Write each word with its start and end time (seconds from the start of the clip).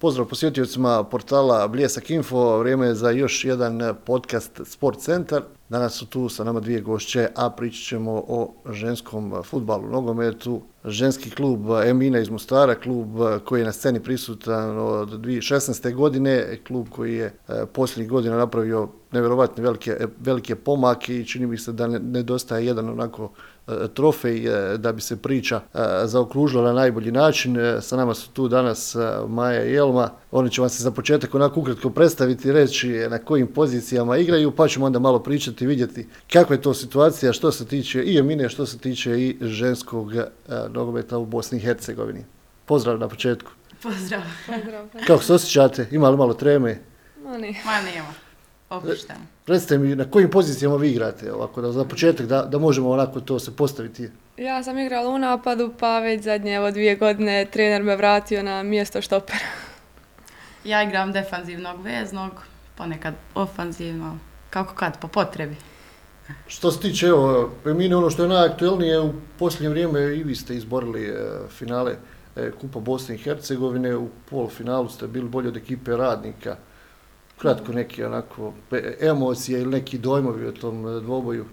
Pozdrav 0.00 0.26
posjetiocima 0.26 1.04
portala 1.04 1.68
Bljesak 1.68 2.10
Info, 2.10 2.58
vrijeme 2.58 2.86
je 2.86 2.94
za 2.94 3.10
još 3.10 3.44
jedan 3.44 3.94
podcast 4.04 4.60
Sport 4.64 4.98
Centar. 4.98 5.42
Danas 5.68 5.94
su 5.94 6.06
tu 6.06 6.28
sa 6.28 6.44
nama 6.44 6.60
dvije 6.60 6.80
gošće, 6.80 7.28
a 7.36 7.50
pričat 7.50 7.82
ćemo 7.84 8.12
o 8.12 8.54
ženskom 8.70 9.42
futbalu, 9.44 9.88
nogometu. 9.88 10.62
Ženski 10.84 11.30
klub 11.30 11.60
Emina 11.86 12.18
iz 12.18 12.30
Mostara, 12.30 12.74
klub 12.74 13.08
koji 13.44 13.60
je 13.60 13.64
na 13.64 13.72
sceni 13.72 14.00
prisutan 14.00 14.78
od 14.78 15.08
2016. 15.08 15.94
godine, 15.94 16.58
klub 16.66 16.86
koji 16.88 17.14
je 17.14 17.24
e, 17.48 17.66
posljednjih 17.72 18.10
godina 18.10 18.36
napravio 18.36 18.88
nevjerovatne 19.12 19.62
velike, 19.62 19.96
velike 20.20 20.54
pomake 20.54 21.16
i 21.16 21.26
čini 21.26 21.46
mi 21.46 21.58
se 21.58 21.72
da 21.72 21.86
nedostaje 21.86 22.66
jedan 22.66 22.88
onako 22.88 23.32
trofej 23.94 24.46
e, 24.46 24.78
da 24.78 24.92
bi 24.92 25.00
se 25.00 25.16
priča 25.16 25.60
e, 25.74 25.78
zaokružila 26.04 26.64
na 26.64 26.72
najbolji 26.72 27.12
način. 27.12 27.56
Sa 27.80 27.96
nama 27.96 28.14
su 28.14 28.30
tu 28.30 28.48
danas 28.48 28.96
Maja 29.28 29.64
i 29.64 29.74
Elma. 29.74 30.10
Oni 30.30 30.50
će 30.50 30.60
vam 30.60 30.70
se 30.70 30.82
za 30.82 30.90
početak 30.90 31.34
onako 31.34 31.60
ukratko 31.60 31.90
predstaviti, 31.90 32.52
reći 32.52 32.88
na 32.88 33.18
kojim 33.18 33.46
pozicijama 33.46 34.16
igraju, 34.16 34.50
pa 34.50 34.68
ćemo 34.68 34.86
onda 34.86 34.98
malo 34.98 35.18
pričati 35.18 35.64
i 35.64 35.66
vidjeti 35.66 36.08
kakva 36.32 36.56
je 36.56 36.62
to 36.62 36.74
situacija 36.74 37.32
što 37.32 37.52
se 37.52 37.66
tiče 37.66 38.02
i 38.02 38.18
Emine, 38.18 38.48
što 38.48 38.66
se 38.66 38.78
tiče 38.78 39.20
i 39.20 39.36
ženskog 39.40 40.12
nogometa 40.70 41.18
u 41.18 41.26
Bosni 41.26 41.58
i 41.58 41.60
Hercegovini. 41.60 42.24
Pozdrav 42.66 42.98
na 42.98 43.08
početku. 43.08 43.50
Pozdrav. 43.82 44.22
Pozdrav. 44.46 44.88
Kako 45.06 45.22
se 45.22 45.34
osjećate? 45.34 45.86
Ima 45.90 46.10
li 46.10 46.16
malo 46.16 46.34
treme? 46.34 46.78
Ma 47.24 47.38
nije. 47.38 47.54
Ma 47.64 47.80
nije 47.80 48.02
opušteno. 48.70 49.20
Recite 49.46 49.78
mi, 49.78 49.96
na 49.96 50.10
kojim 50.10 50.30
pozicijama 50.30 50.76
vi 50.76 50.90
igrate, 50.90 51.32
ovako, 51.32 51.60
da, 51.60 51.72
za 51.72 51.84
početak, 51.84 52.26
da, 52.26 52.42
da 52.42 52.58
možemo 52.58 52.90
onako 52.90 53.20
to 53.20 53.38
se 53.38 53.56
postaviti? 53.56 54.08
Ja 54.36 54.62
sam 54.62 54.78
igrala 54.78 55.10
u 55.10 55.18
napadu, 55.18 55.72
pa 55.78 55.98
već 55.98 56.22
zadnje 56.22 56.54
evo, 56.54 56.70
dvije 56.70 56.96
godine 56.96 57.46
trener 57.52 57.82
me 57.82 57.96
vratio 57.96 58.42
na 58.42 58.62
mjesto 58.62 59.02
štopera. 59.02 59.38
Ja 60.64 60.82
igram 60.82 61.12
defanzivnog 61.12 61.82
veznog, 61.82 62.32
ponekad 62.76 63.14
ofanzivno, 63.34 64.18
kako 64.50 64.74
kad, 64.74 65.00
po 65.00 65.08
potrebi. 65.08 65.56
Što 66.46 66.70
se 66.70 66.80
tiče, 66.80 67.06
evo, 67.06 67.50
Emine, 67.66 67.96
ono 67.96 68.10
što 68.10 68.22
je 68.22 68.28
najaktuelnije, 68.28 69.00
u 69.00 69.12
posljednje 69.38 69.68
vrijeme 69.68 70.16
i 70.16 70.22
vi 70.22 70.34
ste 70.34 70.54
izborili 70.54 71.04
e, 71.04 71.14
finale 71.48 71.96
e, 72.36 72.50
Kupa 72.60 72.80
Bosne 72.80 73.14
i 73.14 73.18
Hercegovine, 73.18 73.96
u 73.96 74.08
polufinalu 74.30 74.88
ste 74.88 75.06
bili 75.06 75.28
bolji 75.28 75.48
od 75.48 75.56
ekipe 75.56 75.96
radnika 75.96 76.56
kratko 77.40 77.72
neki 77.72 78.04
onako 78.04 78.52
emocije 79.00 79.60
ili 79.60 79.70
neki 79.70 79.98
dojmovi 79.98 80.46
o 80.46 80.52
tom 80.52 80.88
e, 80.88 81.00
dvoboju? 81.00 81.46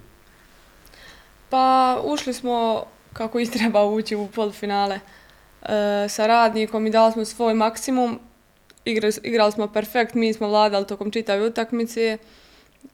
Pa 1.49 1.97
ušli 2.03 2.33
smo 2.33 2.83
kako 3.13 3.39
i 3.39 3.45
treba 3.45 3.85
ući 3.85 4.15
u 4.15 4.27
polufinale 4.27 4.99
e, 5.61 6.05
sa 6.09 6.27
radnikom 6.27 6.87
i 6.87 6.89
dali 6.89 7.11
smo 7.11 7.25
svoj 7.25 7.53
maksimum. 7.53 8.19
Igrali, 8.85 9.13
igrali 9.23 9.51
smo 9.51 9.67
perfekt, 9.67 10.13
mi 10.13 10.33
smo 10.33 10.47
vladali 10.47 10.87
tokom 10.87 11.11
čitave 11.11 11.47
utakmice 11.47 12.17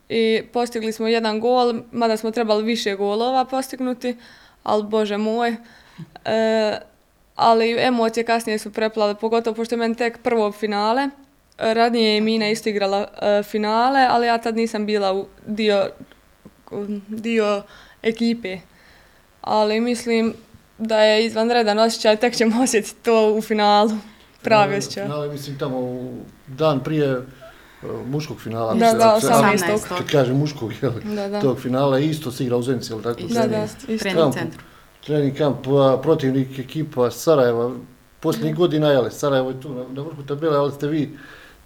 i 0.09 0.43
postigli 0.53 0.91
smo 0.91 1.07
jedan 1.07 1.39
gol, 1.39 1.73
mada 1.91 2.17
smo 2.17 2.31
trebali 2.31 2.63
više 2.63 2.95
golova 2.95 3.45
postignuti, 3.45 4.17
ali 4.63 4.83
bože 4.83 5.17
moj. 5.17 5.55
E, 6.25 6.77
ali 7.35 7.75
emocije 7.79 8.23
kasnije 8.23 8.59
su 8.59 8.73
preplale, 8.73 9.15
pogotovo 9.15 9.55
pošto 9.55 9.75
je 9.75 9.79
meni 9.79 9.95
tek 9.95 10.17
prvo 10.17 10.51
finale. 10.51 11.09
Radnije 11.57 12.13
je 12.15 12.21
Mina 12.21 12.49
isto 12.49 12.69
igrala 12.69 13.07
uh, 13.11 13.45
finale, 13.45 14.07
ali 14.09 14.27
ja 14.27 14.37
tad 14.37 14.55
nisam 14.55 14.85
bila 14.85 15.13
u 15.13 15.25
dio, 15.45 15.89
dio 17.07 17.63
ekipe. 18.01 18.57
Ali 19.41 19.79
mislim 19.79 20.33
da 20.77 20.99
je 20.99 21.25
izvanredan 21.25 21.79
osjećaj, 21.79 22.17
tek 22.17 22.35
ćemo 22.35 22.63
osjetiti 22.63 22.95
to 23.03 23.33
u 23.33 23.41
finalu. 23.41 23.91
Pravi 24.41 24.77
osjećaj. 24.77 25.03
Finale, 25.03 25.29
mislim, 25.29 25.57
tamo 25.57 25.79
u 25.79 26.13
dan 26.47 26.83
prije 26.83 27.17
uh, 27.17 27.25
muškog 28.07 28.41
finala. 28.41 28.73
Da, 28.73 28.93
da, 28.93 29.19
18. 29.21 29.87
Kad 29.97 30.11
kaže 30.11 30.33
muškog, 30.33 30.73
jel, 30.81 30.91
da, 31.15 31.27
da. 31.27 31.41
tog 31.41 31.59
finala, 31.59 31.99
isto 31.99 32.31
se 32.31 32.43
igra 32.43 32.57
u 32.57 32.61
Zenici, 32.61 32.93
jel 32.93 33.01
tako? 33.01 33.19
Isto, 33.19 33.41
da, 33.41 33.47
da, 33.47 33.63
isto. 33.63 33.97
Trening 33.97 34.33
centru. 34.33 34.61
Trening 35.05 35.37
kamp, 35.37 35.57
protivnik 36.01 36.59
ekipa 36.59 37.11
Sarajeva, 37.11 37.71
posljednjih 38.19 38.55
godina, 38.55 38.87
jel, 38.87 39.09
Sarajevo 39.09 39.49
je 39.49 39.61
tu 39.61 39.73
na, 39.73 39.83
na 39.89 40.01
vrhu 40.01 40.23
tabela, 40.23 40.59
ali 40.59 40.71
ste 40.71 40.87
vi 40.87 41.17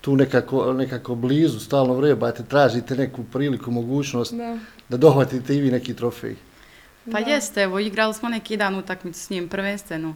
tu 0.01 0.15
nekako, 0.15 0.73
nekako 0.73 1.15
blizu, 1.15 1.59
stalno 1.59 1.93
vrebate, 1.93 2.43
tražite 2.43 2.95
neku 2.95 3.23
priliku, 3.23 3.71
mogućnost 3.71 4.33
da, 4.33 4.57
da 4.89 4.97
dohvatite 4.97 5.55
i 5.55 5.61
vi 5.61 5.71
neki 5.71 5.93
trofej. 5.93 6.35
Pa 7.11 7.21
da. 7.21 7.31
jeste, 7.31 7.61
evo, 7.61 7.79
igrali 7.79 8.13
smo 8.13 8.29
neki 8.29 8.57
dan 8.57 8.75
utakmicu 8.75 9.19
s 9.19 9.29
njim 9.29 9.47
prvenstveno. 9.47 10.15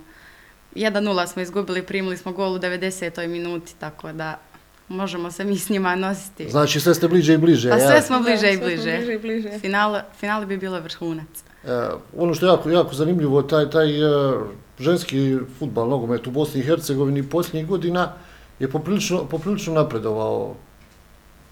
1-0 0.75 1.27
smo 1.27 1.41
izgubili, 1.41 1.83
primili 1.83 2.17
smo 2.17 2.31
gol 2.31 2.53
u 2.53 2.59
90. 2.59 3.27
minuti, 3.27 3.75
tako 3.79 4.11
da 4.11 4.39
možemo 4.87 5.31
se 5.31 5.43
mi 5.43 5.57
s 5.57 5.69
njima 5.69 5.95
nositi. 5.95 6.49
Znači 6.49 6.79
sve 6.79 6.93
ste 6.93 7.07
bliže 7.07 7.33
i 7.33 7.37
bliže, 7.37 7.69
pa 7.69 7.77
ja? 7.77 7.87
sve 7.87 8.01
smo 8.01 8.19
bliže, 8.19 8.41
da, 8.41 8.49
i, 8.49 8.57
bliže. 8.57 8.81
Sve 8.81 8.95
smo 8.95 9.05
bliže 9.05 9.13
i 9.13 9.19
bliže. 9.19 9.59
Finale, 9.59 10.03
finale 10.19 10.45
bi 10.45 10.57
bilo 10.57 10.79
vrhunac. 10.79 11.27
E, 11.65 11.89
ono 12.17 12.33
što 12.33 12.45
je 12.45 12.49
jako, 12.49 12.69
jako 12.69 12.95
zanimljivo, 12.95 13.41
taj, 13.41 13.69
taj 13.69 14.03
uh, 14.03 14.41
ženski 14.79 15.37
futbal, 15.59 15.89
nogomet 15.89 16.27
u 16.27 16.31
Bosni 16.31 16.61
i 16.61 16.63
Hercegovini 16.63 17.29
posljednjih 17.29 17.67
godina, 17.67 18.13
je 18.61 18.69
poprilično, 18.69 19.25
poprilično 19.25 19.73
napredovao. 19.73 20.55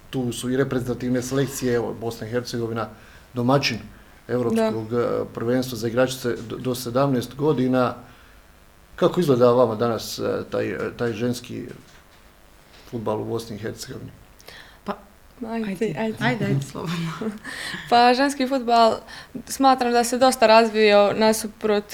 Tu 0.10 0.32
su 0.32 0.50
i 0.50 0.58
reprezentativne 0.58 1.22
selekcije, 1.22 1.76
evo, 1.76 1.94
Bosna 2.02 2.28
i 2.28 2.30
Hercegovina, 2.30 2.88
domaćin 3.34 3.78
Evropskog 4.28 4.90
da. 4.90 5.00
Eh, 5.00 5.26
prvenstva 5.34 5.78
za 5.78 5.88
igračice 5.88 6.36
do, 6.50 6.58
do 6.58 6.76
17 6.76 7.36
godina. 7.36 7.96
Kako 8.96 9.20
izgleda 9.20 9.52
vama 9.52 9.76
danas 9.76 10.20
eh, 10.20 10.44
taj, 10.52 10.70
eh, 10.70 10.78
taj 10.98 11.14
ženski 11.14 11.66
futbal 12.92 13.22
u 13.22 13.26
Bosni 13.26 13.56
i 13.56 13.60
Hercegovini? 13.60 14.12
Ajde, 15.48 15.70
ajde. 15.70 15.96
Ajde, 16.00 16.16
ajde, 16.20 16.46
ajde 16.46 16.62
slobodno. 16.72 17.12
pa 17.90 18.14
ženski 18.14 18.48
futbal 18.48 18.98
smatram 19.48 19.92
da 19.92 20.04
se 20.04 20.18
dosta 20.18 20.48
razvio 20.48 21.14
nasuprot 21.14 21.94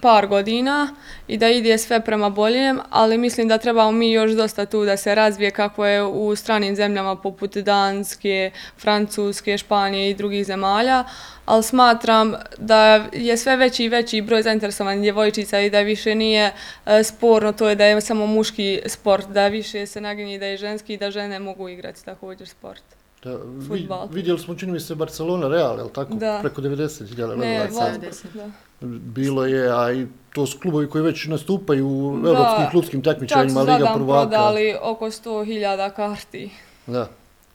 par 0.00 0.26
godina 0.26 0.94
i 1.28 1.36
da 1.36 1.48
ide 1.48 1.78
sve 1.78 2.00
prema 2.00 2.30
boljem, 2.30 2.80
ali 2.90 3.18
mislim 3.18 3.48
da 3.48 3.58
trebamo 3.58 3.92
mi 3.92 4.12
još 4.12 4.30
dosta 4.30 4.66
tu 4.66 4.84
da 4.84 4.96
se 4.96 5.14
razvije 5.14 5.50
kako 5.50 5.86
je 5.86 6.02
u 6.04 6.36
stranim 6.36 6.76
zemljama 6.76 7.16
poput 7.16 7.56
Danske, 7.56 8.50
Francuske, 8.78 9.58
Španije 9.58 10.10
i 10.10 10.14
drugih 10.14 10.46
zemalja, 10.46 11.04
ali 11.44 11.62
smatram 11.62 12.34
da 12.58 13.06
je 13.12 13.36
sve 13.36 13.56
veći 13.56 13.84
i 13.84 13.88
veći 13.88 14.20
broj 14.20 14.42
zainteresovanih 14.42 15.02
djevojčica 15.02 15.60
i 15.60 15.70
da 15.70 15.80
više 15.80 16.14
nije 16.14 16.52
e, 16.86 17.04
sporno 17.04 17.52
to 17.52 17.68
je 17.68 17.74
da 17.74 17.84
je 17.84 18.00
samo 18.00 18.26
muški 18.26 18.80
sport, 18.86 19.28
da 19.28 19.48
više 19.48 19.86
se 19.86 20.00
naginje 20.00 20.38
da 20.38 20.46
je 20.46 20.56
ženski 20.56 20.94
i 20.94 20.96
da 20.96 21.10
žene 21.10 21.38
mogu 21.38 21.68
igrati 21.68 22.04
također 22.04 22.48
sport. 22.48 22.97
Da, 23.24 23.38
Futbal. 23.68 24.08
vidjeli 24.10 24.38
smo, 24.38 24.54
čini 24.54 24.72
mi 24.72 24.80
se, 24.80 24.94
Barcelona 24.94 25.48
Real, 25.48 25.78
je 25.78 25.82
li 25.84 25.92
tako? 25.92 26.14
Da. 26.14 26.38
Preko 26.42 26.62
90.000 26.62 27.36
Ne, 27.36 27.68
20, 27.70 28.10
da. 28.34 28.50
Bilo 28.88 29.46
je, 29.46 29.70
a 29.80 29.92
i 29.92 30.06
to 30.34 30.46
su 30.46 30.58
klubovi 30.58 30.88
koji 30.88 31.04
već 31.04 31.26
nastupaju 31.26 31.88
u 31.88 32.26
evropskim 32.26 32.70
klubskim 32.70 33.02
takmičanjima 33.02 33.60
Liga 33.60 33.76
prvaka. 33.76 33.86
Čak 33.86 33.98
su 33.98 34.06
prodali 34.06 34.76
oko 34.82 35.06
100.000 35.06 35.90
karti. 35.90 36.50
Da. 36.86 37.08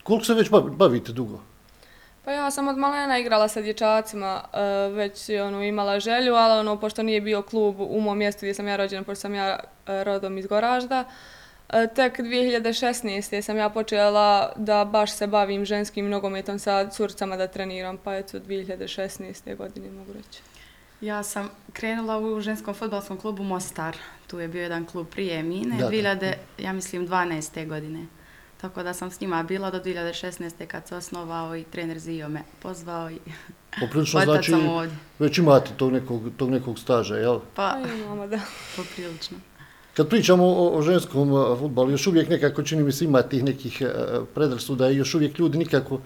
Koliko 0.03 0.25
se 0.25 0.33
već 0.33 0.49
bavite 0.71 1.11
dugo? 1.11 1.39
Pa 2.25 2.31
ja 2.31 2.51
sam 2.51 2.67
od 2.67 2.77
malena 2.77 3.19
igrala 3.19 3.47
sa 3.47 3.61
dječacima, 3.61 4.41
uh, 4.43 4.95
već 4.95 5.29
ono, 5.29 5.63
imala 5.63 5.99
želju, 5.99 6.33
ali 6.33 6.59
ono, 6.59 6.79
pošto 6.79 7.03
nije 7.03 7.21
bio 7.21 7.41
klub 7.41 7.75
u 7.79 8.01
mom 8.01 8.17
mjestu 8.17 8.39
gdje 8.39 8.53
sam 8.53 8.67
ja 8.67 8.75
rođena, 8.75 9.03
pošto 9.03 9.21
sam 9.21 9.33
ja 9.33 9.59
uh, 9.63 10.03
rodom 10.03 10.37
iz 10.37 10.47
Goražda, 10.47 10.99
uh, 10.99 11.13
tek 11.95 12.19
2016. 12.19 13.41
sam 13.41 13.57
ja 13.57 13.69
počela 13.69 14.53
da 14.55 14.85
baš 14.85 15.11
se 15.11 15.27
bavim 15.27 15.65
ženskim 15.65 16.09
nogometom 16.09 16.59
sa 16.59 16.89
curcama 16.89 17.37
da 17.37 17.47
treniram, 17.47 17.97
pa 17.97 18.15
eto 18.15 18.39
2016. 18.39 19.57
godine 19.57 19.91
mogu 19.91 20.13
reći. 20.13 20.41
Ja 21.01 21.23
sam 21.23 21.49
krenula 21.73 22.17
u 22.17 22.41
ženskom 22.41 22.73
fotbalskom 22.73 23.17
klubu 23.17 23.43
Mostar, 23.43 23.97
tu 24.27 24.39
je 24.39 24.47
bio 24.47 24.61
jedan 24.61 24.85
klub 24.85 25.07
prije 25.11 25.43
Mine, 25.43 25.77
da, 25.77 25.89
2000, 25.89 26.33
ja 26.57 26.73
mislim 26.73 27.07
12. 27.07 27.67
godine. 27.67 28.05
Tako 28.61 28.83
da 28.83 28.93
sam 28.93 29.11
s 29.11 29.19
njima 29.21 29.43
bila 29.43 29.71
do 29.71 29.79
2016. 29.79 30.65
kad 30.67 30.87
se 30.87 30.95
osnovao 30.95 31.55
i 31.55 31.63
trener 31.63 31.99
Zio 31.99 32.29
me 32.29 32.41
pozvao 32.61 33.09
i 33.11 33.17
Poprilično 33.79 34.21
znači, 34.21 34.51
sam 34.51 34.67
ovdje. 34.69 34.97
već 35.19 35.37
imate 35.37 35.71
tog 35.77 35.91
nekog, 35.91 36.23
tog 36.37 36.49
nekog 36.49 36.79
staža, 36.79 37.15
jel? 37.15 37.39
Pa, 37.55 37.77
imamo, 37.97 38.27
da. 38.27 38.39
Poprilično. 38.75 39.37
Kad 39.93 40.09
pričamo 40.09 40.45
o, 40.45 40.77
o 40.77 40.81
ženskom 40.81 41.29
futbalu, 41.59 41.91
još 41.91 42.07
uvijek 42.07 42.29
nekako 42.29 42.63
čini 42.63 42.83
mi 42.83 42.91
se 42.91 43.05
ima 43.05 43.21
tih 43.21 43.43
nekih 43.43 43.81
predrasuda 44.35 44.89
i 44.89 44.97
još 44.97 45.15
uvijek 45.15 45.39
ljudi 45.39 45.57
nikako 45.57 45.99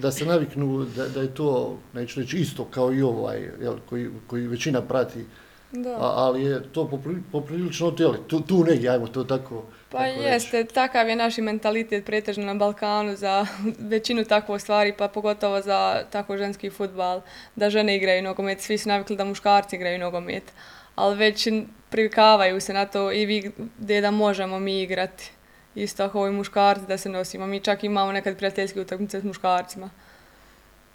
da 0.00 0.12
se 0.12 0.26
naviknu 0.26 0.86
da, 0.96 1.08
da 1.08 1.20
je 1.20 1.34
to, 1.34 1.78
neću 1.94 2.20
reći, 2.20 2.36
isto 2.36 2.64
kao 2.64 2.92
i 2.92 3.02
ovaj, 3.02 3.50
jel, 3.60 3.74
koji, 3.88 4.08
koji 4.26 4.46
većina 4.46 4.82
prati 4.82 5.24
Da. 5.72 5.90
A, 5.90 6.12
ali 6.16 6.42
je 6.42 6.62
to 6.72 6.90
poprilično 7.32 7.90
tijeli. 7.90 8.18
Tu, 8.26 8.40
tu 8.40 8.64
negdje, 8.64 8.90
ajmo 8.90 9.06
to 9.06 9.24
tako 9.24 9.64
Pa 9.90 9.98
tako 9.98 10.22
jeste, 10.22 10.56
reći. 10.56 10.74
takav 10.74 11.08
je 11.08 11.16
naš 11.16 11.36
mentalitet 11.36 12.04
pretežno 12.04 12.44
na 12.44 12.54
Balkanu 12.54 13.16
za 13.16 13.46
većinu 13.92 14.24
takvog 14.24 14.60
stvari, 14.60 14.94
pa 14.98 15.08
pogotovo 15.08 15.60
za 15.60 16.04
tako 16.10 16.36
ženski 16.36 16.70
futbal, 16.70 17.20
da 17.56 17.70
žene 17.70 17.96
igraju 17.96 18.22
nogomet, 18.22 18.60
svi 18.60 18.78
su 18.78 18.88
navikli 18.88 19.16
da 19.16 19.24
muškarci 19.24 19.76
igraju 19.76 19.98
nogomet, 19.98 20.52
ali 20.98 21.16
već 21.16 21.48
privikavaju 21.90 22.60
se 22.60 22.72
na 22.72 22.86
to 22.86 23.12
i 23.12 23.26
vi 23.26 23.52
gdje 23.78 24.00
da 24.00 24.10
možemo 24.10 24.58
mi 24.58 24.82
igrati. 24.82 25.30
isto 25.74 25.96
tako 25.96 26.26
i 26.26 26.30
muškarci 26.30 26.86
da 26.86 26.98
se 26.98 27.08
nosimo. 27.08 27.46
Mi 27.46 27.60
čak 27.60 27.84
imamo 27.84 28.12
nekad 28.12 28.36
prijateljske 28.36 28.80
utakmice 28.80 29.20
s 29.20 29.24
muškarcima. 29.24 29.90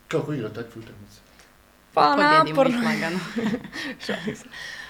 Kako 0.07 0.33
igra 0.33 0.49
takve 0.49 0.81
utakmice? 0.81 1.19
Pa 1.93 2.01
Pobjedimo 2.01 2.63
naporno. 2.63 2.79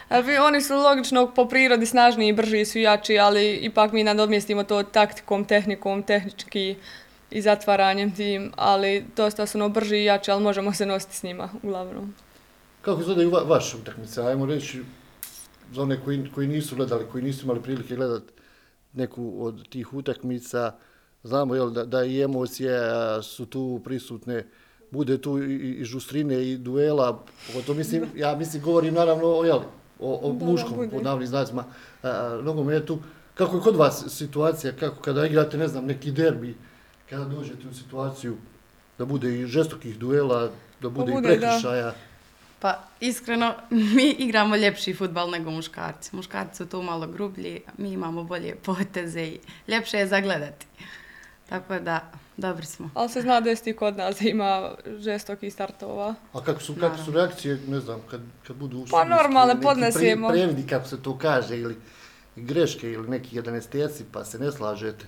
Ali 0.10 0.38
oni 0.38 0.62
su 0.62 0.76
logično 0.76 1.32
po 1.34 1.48
prirodi 1.48 1.86
snažniji 1.86 2.30
i 2.30 2.34
brži 2.34 2.66
su 2.66 2.80
jači, 2.80 3.20
ali 3.20 3.56
ipak 3.56 3.92
mi 3.92 4.04
nadomjestimo 4.04 4.64
to 4.64 4.84
taktikom, 4.84 5.46
tehnikom, 5.46 6.04
tehnički 6.04 6.76
i 7.32 7.42
zatvaranjem 7.42 8.16
tim, 8.16 8.52
ali 8.56 9.06
dosta 9.16 9.46
su 9.46 9.58
no 9.58 9.70
brži 9.70 9.98
i 9.98 10.04
jači, 10.04 10.32
ali 10.32 10.44
možemo 10.44 10.74
se 10.74 10.86
nositi 10.86 11.16
s 11.16 11.24
njima 11.24 11.50
uglavnom. 11.64 12.14
Kako 12.82 13.02
izgledaju 13.02 13.30
va 13.30 13.44
vaše 13.48 13.78
utakmice? 13.78 14.22
Ajmo 14.22 14.46
reći 14.46 14.82
za 15.74 15.82
one 15.82 16.00
koji, 16.06 16.30
koji 16.36 16.48
nisu 16.48 16.76
gledali, 16.76 17.06
koji 17.12 17.24
nisu 17.24 17.46
imali 17.46 17.62
prilike 17.62 17.96
gledati 17.96 18.34
neku 18.94 19.46
od 19.46 19.70
tih 19.70 19.94
utakmica. 19.94 20.74
Znamo 21.24 21.56
jel, 21.56 21.70
da, 21.70 21.86
da 21.86 22.04
i 22.04 22.22
emocije 22.22 22.80
su 23.24 23.46
tu 23.46 23.82
prisutne, 23.84 24.46
bude 24.92 25.18
tu 25.18 25.44
i, 25.44 25.56
i- 25.56 25.86
žustrine 25.86 26.52
i 26.52 26.58
duela, 26.58 27.24
pogotovo 27.48 27.78
mislim, 27.78 28.04
ja 28.16 28.36
mislim 28.36 28.64
govorim 28.64 28.94
naravno 28.94 29.28
o, 29.28 29.46
jel, 29.46 29.60
o, 30.00 30.20
o 30.24 30.34
Da, 30.34 30.46
muškom, 30.46 30.76
bude. 30.76 30.90
pod 30.90 31.04
navodnim 31.04 31.28
znacima, 31.28 31.64
nogometu. 32.42 33.00
Kako 33.34 33.56
je 33.58 33.62
kod 33.62 33.76
vas 33.76 34.06
situacija, 34.10 34.74
kako 34.74 35.02
kada 35.02 35.26
igrate, 35.26 35.58
ne 35.58 35.68
znam, 35.68 35.86
neki 35.86 36.12
derbi, 36.12 36.56
kada 37.10 37.26
dođete 37.26 37.68
u 37.68 37.74
situaciju 37.74 38.36
da 38.98 39.06
bude 39.06 39.40
i 39.40 39.46
žestokih 39.46 40.00
duela, 40.00 40.50
da 40.82 40.90
bude, 40.90 41.12
bude, 41.12 41.36
i 41.36 41.40
da. 41.40 41.60
Pa 42.64 42.80
iskreno, 43.00 43.54
mi 43.96 44.10
igramo 44.10 44.56
ljepši 44.56 44.94
futbal 44.94 45.30
nego 45.30 45.52
muškarci. 45.52 46.16
Muškarci 46.16 46.58
su 46.58 46.66
tu 46.66 46.82
malo 46.82 47.08
grublji, 47.08 47.62
mi 47.78 47.92
imamo 47.92 48.24
bolje 48.24 48.56
poteze 48.56 49.22
i 49.22 49.40
ljepše 49.68 49.98
je 49.98 50.08
zagledati. 50.08 50.66
Tako 51.50 51.80
da, 51.80 52.12
dobri 52.38 52.66
smo. 52.66 52.90
Ali 52.94 53.10
se 53.10 53.22
zna 53.22 53.42
desiti 53.42 53.70
i 53.70 53.74
kod 53.74 53.98
nas 53.98 54.20
da 54.20 54.30
ima 54.30 54.72
žestokih 54.98 55.54
startova. 55.54 56.16
A 56.34 56.44
kako 56.44 56.62
su, 56.62 56.76
kako 56.80 56.98
su 56.98 57.12
reakcije, 57.12 57.60
ne 57.68 57.80
znam, 57.80 58.00
kad, 58.12 58.22
kad 58.48 58.56
budu 58.56 58.78
u 58.78 58.86
Pa 58.92 59.04
normalne, 59.04 59.62
podnesemo. 59.62 60.30
Pre, 60.30 60.38
previdi, 60.38 60.68
kako 60.68 60.88
se 60.88 61.02
to 61.02 61.18
kaže, 61.18 61.60
ili 61.60 61.76
greške, 62.36 62.92
ili 62.92 63.10
neki 63.10 63.36
jedanesteci, 63.36 64.04
pa 64.12 64.26
se 64.26 64.40
ne 64.40 64.52
slažete. 64.52 65.06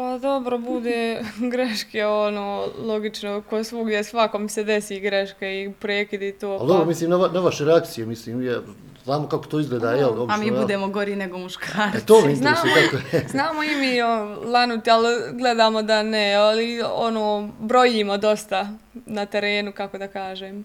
Pa 0.00 0.18
dobro, 0.18 0.58
bude 0.58 1.20
greške, 1.52 2.06
ono, 2.06 2.66
logično, 2.78 3.42
ko 3.50 3.64
svugdje 3.64 4.04
svakom 4.04 4.48
se 4.48 4.64
desi 4.64 5.00
greške 5.00 5.62
i 5.62 5.72
prekidi 5.72 6.32
to. 6.32 6.48
Ali 6.48 6.58
pa- 6.58 6.66
dobro, 6.66 6.84
mislim, 6.84 7.10
na, 7.10 7.16
va- 7.16 7.28
na 7.28 7.40
vaše 7.40 7.64
reakcije, 7.64 8.06
mislim, 8.06 8.42
je, 8.42 8.58
znamo 9.04 9.28
kako 9.28 9.46
to 9.46 9.60
izgleda, 9.60 9.92
jel? 9.92 10.08
A 10.08 10.12
obično, 10.12 10.36
mi 10.38 10.46
jel? 10.46 10.56
budemo 10.56 10.88
gori 10.88 11.16
nego 11.16 11.38
muškarci. 11.38 11.98
E, 11.98 12.00
to 12.00 12.20
me 12.20 12.34
Znamo, 12.34 12.56
kako 12.56 13.16
je. 13.16 13.26
znamo 13.30 13.62
i 13.62 13.76
mi 13.76 14.02
o, 14.02 14.08
lanuti, 14.44 14.90
ali 14.90 15.08
gledamo 15.32 15.82
da 15.82 16.02
ne, 16.02 16.34
ali 16.34 16.82
ono, 16.84 17.50
brojimo 17.60 18.16
dosta 18.16 18.68
na 18.94 19.26
terenu, 19.26 19.72
kako 19.72 19.98
da 19.98 20.08
kažem. 20.08 20.64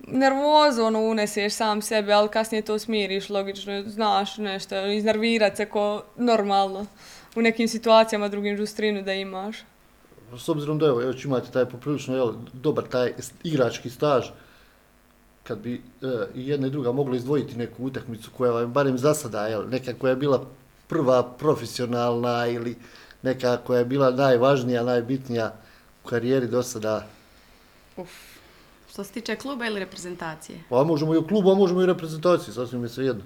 Nervozu 0.00 0.84
ono 0.84 1.00
uneseš 1.00 1.52
sam 1.52 1.82
sebe, 1.82 2.12
ali 2.12 2.28
kasnije 2.28 2.62
to 2.62 2.78
smiriš, 2.78 3.28
logično, 3.30 3.82
znaš 3.82 4.36
nešto, 4.36 4.86
iznervirat 4.86 5.56
se 5.56 5.66
ko 5.66 6.02
normalno 6.16 6.86
u 7.36 7.42
nekim 7.42 7.68
situacijama 7.68 8.28
drugim 8.28 8.56
žustrinu 8.56 9.02
da 9.02 9.12
imaš. 9.12 9.56
S 10.38 10.48
obzirom 10.48 10.78
da 10.78 10.86
evo, 10.86 10.96
već 10.96 11.24
imate 11.24 11.50
taj 11.50 11.64
poprilično 11.64 12.16
jel, 12.16 12.32
dobar 12.52 12.84
taj 12.84 13.12
igrački 13.44 13.90
staž, 13.90 14.26
kad 15.42 15.58
bi 15.58 15.74
e, 15.74 15.80
i 16.34 16.48
jedna 16.48 16.66
i 16.66 16.70
druga 16.70 16.92
mogla 16.92 17.16
izdvojiti 17.16 17.56
neku 17.56 17.84
utakmicu 17.84 18.30
koja 18.36 18.52
vam 18.52 18.72
barem 18.72 18.98
za 18.98 19.14
sada, 19.14 19.46
jel, 19.46 19.68
neka 19.68 19.94
koja 19.94 20.10
je 20.10 20.16
bila 20.16 20.46
prva 20.88 21.22
profesionalna 21.22 22.46
ili 22.46 22.76
neka 23.22 23.56
koja 23.56 23.78
je 23.78 23.84
bila 23.84 24.10
najvažnija, 24.10 24.82
najbitnija 24.82 25.54
u 26.04 26.08
karijeri 26.08 26.46
do 26.46 26.62
sada, 26.62 27.06
Uf. 27.96 28.10
Što 28.90 29.04
se 29.04 29.12
tiče 29.12 29.36
kluba 29.36 29.66
ili 29.66 29.80
reprezentacije? 29.80 30.58
pa 30.68 30.84
možemo 30.84 31.14
i 31.14 31.18
u 31.18 31.26
klubu, 31.26 31.50
a 31.50 31.54
možemo 31.54 31.80
i 31.80 31.84
u 31.84 31.86
reprezentaciji, 31.86 32.54
sasvim 32.54 32.82
je 32.82 32.88
sve 32.88 33.06
jedno. 33.06 33.24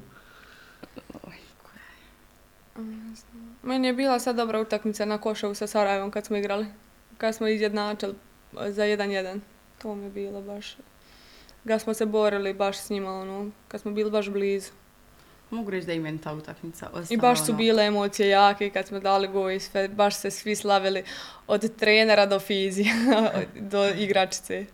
Meni 3.62 3.86
je 3.86 3.92
bila 3.92 4.18
sad 4.18 4.36
dobra 4.36 4.60
utakmica 4.60 5.04
na 5.04 5.18
Košavu 5.18 5.54
sa 5.54 5.66
Sarajevom 5.66 6.10
kad 6.10 6.26
smo 6.26 6.36
igrali. 6.36 6.66
Kad 7.18 7.34
smo 7.34 7.48
izjednačili 7.48 8.14
e, 8.60 8.72
za 8.72 8.82
1-1. 8.82 9.40
To 9.82 9.94
mi 9.94 10.04
je 10.04 10.10
bilo 10.10 10.42
baš... 10.42 10.76
Kad 11.66 11.80
smo 11.80 11.94
se 11.94 12.06
borili 12.06 12.54
baš 12.54 12.78
s 12.78 12.90
njima, 12.90 13.12
ono, 13.12 13.50
kad 13.68 13.80
smo 13.80 13.90
bili 13.90 14.10
baš 14.10 14.28
blizu. 14.28 14.70
Mogu 15.50 15.70
reći 15.70 15.86
da 15.86 15.92
je 15.92 16.00
meni 16.00 16.18
ta 16.18 16.32
utakmica 16.32 16.86
ostala. 16.86 17.06
I 17.10 17.16
baš 17.16 17.38
su 17.38 17.52
ono, 17.52 17.58
bile 17.58 17.86
emocije 17.86 18.28
jake 18.28 18.70
kad 18.70 18.86
smo 18.86 19.00
dali 19.00 19.28
gol 19.28 19.50
i 19.50 19.60
sve, 19.60 19.88
baš 19.88 20.16
se 20.16 20.30
svi 20.30 20.56
slavili 20.56 21.04
od 21.46 21.76
trenera 21.76 22.26
do 22.26 22.40
fizija, 22.40 22.94
do 23.72 23.88
igračice. 23.88 24.66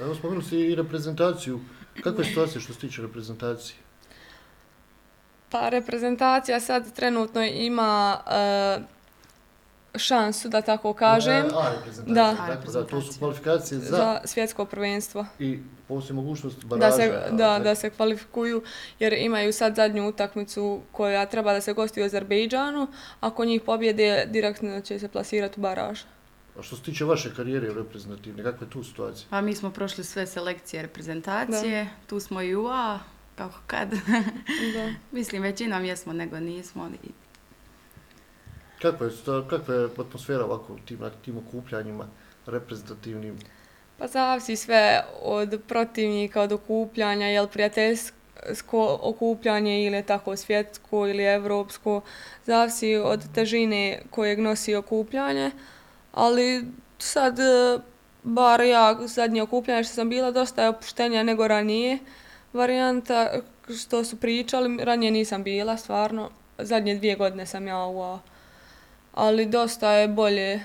Evo, 0.00 0.14
spomenuli 0.14 0.44
ste 0.44 0.60
i 0.60 0.74
reprezentaciju. 0.74 1.60
Kakva 2.02 2.24
je 2.24 2.28
situacija 2.28 2.60
što 2.60 2.72
se 2.72 2.78
tiče 2.78 3.02
reprezentacije? 3.02 3.76
Pa 5.52 5.68
reprezentacija 5.68 6.60
sad 6.60 6.92
trenutno 6.92 7.44
ima 7.44 8.20
e, 8.30 9.98
šansu, 9.98 10.48
da 10.48 10.62
tako 10.62 10.92
kažem, 10.94 11.44
A, 11.54 11.70
reprezentacija, 11.76 12.14
Da. 12.14 12.42
A, 12.42 12.46
tako 12.46 12.72
da, 12.72 12.86
to 12.86 13.00
su 13.00 13.18
kvalifikacije 13.18 13.78
za, 13.78 13.96
za 13.96 14.20
svjetsko 14.24 14.64
prvenstvo. 14.64 15.26
i 15.38 15.58
postoji 15.88 16.16
mogućnost 16.16 16.64
baraža. 16.64 16.86
da 16.86 16.92
se, 16.92 17.36
da, 17.36 17.58
da 17.58 17.74
se 17.74 17.90
kvalifikuju 17.90 18.62
jer 18.98 19.12
imaju 19.12 19.52
sad 19.52 19.74
zadnju 19.76 20.08
utakmicu 20.08 20.80
koja 20.92 21.26
treba 21.26 21.52
da 21.52 21.60
se 21.60 21.72
gosti 21.72 22.02
u 22.02 22.04
Azerbejdžanu. 22.04 22.86
Ako 23.20 23.44
njih 23.44 23.62
pobjede, 23.66 24.26
direktno 24.30 24.80
će 24.80 24.98
se 24.98 25.08
plasirati 25.08 25.60
u 25.60 25.62
baraž. 25.62 26.00
A 26.58 26.62
što 26.62 26.76
se 26.76 26.82
tiče 26.82 27.04
vaše 27.04 27.34
karijere 27.36 27.74
reprezentativne, 27.74 28.42
kakva 28.42 28.66
je 28.66 28.70
tu 28.70 28.84
situacija? 28.84 29.26
Pa 29.30 29.40
mi 29.40 29.54
smo 29.54 29.70
prošli 29.70 30.04
sve 30.04 30.26
selekcije 30.26 30.82
reprezentacije, 30.82 31.88
tu 32.06 32.20
smo 32.20 32.42
i 32.42 32.56
u 32.56 32.66
A, 32.66 32.98
kako 33.42 33.60
kad. 33.66 33.90
Da. 34.74 34.92
Mislim, 35.18 35.42
većinom 35.42 35.84
jesmo 35.84 36.12
nego 36.12 36.40
nismo. 36.40 36.90
I 37.04 37.08
Kakva 38.82 39.06
je, 39.06 39.12
sta- 39.12 39.48
kakva 39.50 39.74
je 39.74 39.88
atmosfera 39.98 40.44
ovako 40.44 40.72
u 40.72 40.78
tim, 40.78 40.98
tim 41.24 41.38
okupljanjima 41.38 42.06
reprezentativnim? 42.46 43.38
Pa 43.98 44.06
zavisi 44.06 44.56
sve 44.56 45.04
od 45.22 45.60
protivnika, 45.68 46.42
od 46.42 46.52
okupljanja, 46.52 47.26
jel 47.26 47.46
prijateljsko 47.46 48.98
okupljanje 49.02 49.84
ili 49.84 49.96
je 49.96 50.02
tako 50.06 50.36
svjetsko 50.36 51.06
ili 51.06 51.24
evropsko. 51.24 52.00
Zavisi 52.46 52.96
od 52.96 53.32
težine 53.34 54.02
kojeg 54.10 54.38
nosi 54.38 54.74
okupljanje, 54.74 55.50
ali 56.12 56.64
sad, 56.98 57.38
e, 57.38 57.78
bar 58.22 58.60
ja 58.60 58.98
zadnje 59.06 59.42
okupljanje 59.42 59.84
što 59.84 59.94
sam 59.94 60.08
bila, 60.08 60.30
dosta 60.30 60.62
je 60.62 60.68
opuštenja 60.68 61.22
nego 61.22 61.48
ranije. 61.48 61.98
Varijanta 62.52 63.30
što 63.78 64.04
su 64.04 64.16
pričali, 64.16 64.84
ranije 64.84 65.10
nisam 65.10 65.42
bila, 65.42 65.76
stvarno. 65.76 66.30
Zadnje 66.58 66.94
dvije 66.96 67.16
godine 67.16 67.46
sam 67.46 67.66
ja 67.66 67.78
u 67.86 68.02
A. 68.02 68.18
Ali 69.14 69.46
dosta 69.46 69.92
je 69.92 70.08
bolje 70.08 70.60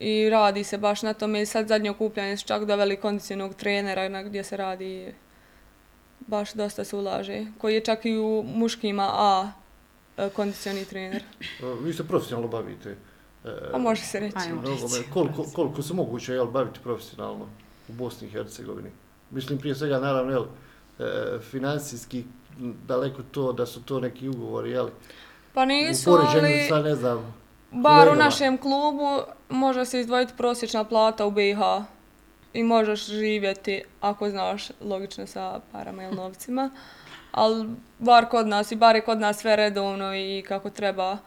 i 0.00 0.30
radi 0.30 0.64
se 0.64 0.78
baš 0.78 1.02
na 1.02 1.14
tome. 1.14 1.46
Sad 1.46 1.68
zadnje 1.68 1.90
okupljanje 1.90 2.36
su 2.36 2.46
čak 2.46 2.64
doveli 2.64 2.96
kondicionog 2.96 3.54
trenera 3.54 4.08
na 4.08 4.22
gdje 4.22 4.44
se 4.44 4.56
radi 4.56 5.14
baš 6.26 6.52
dosta 6.52 6.84
se 6.84 6.96
ulaže. 6.96 7.46
Koji 7.58 7.74
je 7.74 7.80
čak 7.80 8.04
i 8.06 8.18
u 8.18 8.44
muškima 8.54 9.10
A 9.12 9.52
e, 10.16 10.28
kondicioni 10.28 10.84
trener. 10.84 11.22
E, 11.42 11.66
Vi 11.80 11.92
se 11.92 12.08
profesionalno 12.08 12.48
bavite. 12.48 12.96
e, 13.44 13.48
A 13.72 13.78
može 13.78 14.02
se 14.02 14.20
reći. 14.20 14.36
Ajmo. 14.36 14.62
Koliko, 15.12 15.42
koliko 15.54 15.82
se 15.82 15.94
moguće 15.94 16.32
jel, 16.32 16.46
baviti 16.46 16.80
profesionalno 16.82 17.46
u 17.88 17.92
Bosni 17.92 18.28
i 18.28 18.30
Hercegovini? 18.30 18.90
Mislim, 19.30 19.58
prije 19.58 19.74
svega, 19.74 19.98
naravno, 19.98 20.32
jel, 20.32 20.44
e, 20.98 21.38
financijski 21.50 22.24
m, 22.60 22.74
daleko 22.86 23.22
to 23.30 23.52
da 23.52 23.66
su 23.66 23.82
to 23.82 24.00
neki 24.00 24.28
ugovori, 24.28 24.70
jel? 24.70 24.88
Pa 25.54 25.64
nisu, 25.64 26.10
ali 26.10 26.66
sa, 26.68 26.82
ne 26.82 26.94
znam, 26.94 27.34
bar 27.70 28.08
u 28.08 28.14
našem 28.14 28.58
klubu 28.58 29.20
može 29.48 29.84
se 29.84 30.00
izdvojiti 30.00 30.32
prosječna 30.36 30.84
plata 30.84 31.26
u 31.26 31.30
BiH. 31.30 31.58
I 32.52 32.62
možeš 32.62 33.06
živjeti, 33.06 33.82
ako 34.00 34.30
znaš, 34.30 34.68
logično 34.80 35.26
sa 35.26 35.60
parama 35.72 36.02
ili 36.02 36.16
novcima. 36.16 36.70
Ali 37.30 37.68
bar 37.98 38.28
kod 38.28 38.46
nas, 38.46 38.72
i 38.72 38.76
bar 38.76 38.96
je 38.96 39.02
kod 39.02 39.18
nas 39.18 39.38
sve 39.38 39.56
redovno 39.56 40.14
i 40.14 40.44
kako 40.48 40.70
treba. 40.70 41.18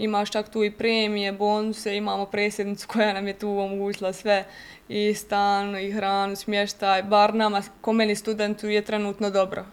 Imaš 0.00 0.30
čak 0.30 0.48
tu 0.52 0.64
i 0.64 0.70
premije, 0.70 1.32
bonuse, 1.32 1.96
imamo 1.96 2.26
predsjednicu 2.26 2.88
koja 2.88 3.12
nam 3.12 3.26
je 3.26 3.38
tu 3.38 3.48
omogućila 3.48 4.12
sve. 4.12 4.44
I 4.88 5.14
stan, 5.14 5.76
i 5.76 5.92
hranu, 5.92 6.36
smještaj. 6.36 7.02
Bar 7.02 7.34
nama, 7.34 7.62
ko 7.80 7.92
meni 7.92 8.16
studentu, 8.16 8.66
je 8.66 8.84
trenutno 8.84 9.30
dobro. 9.30 9.64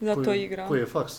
Zato 0.00 0.24
koji, 0.24 0.42
igram. 0.42 0.68
koji 0.68 0.80
je 0.80 0.86
faks? 0.86 1.12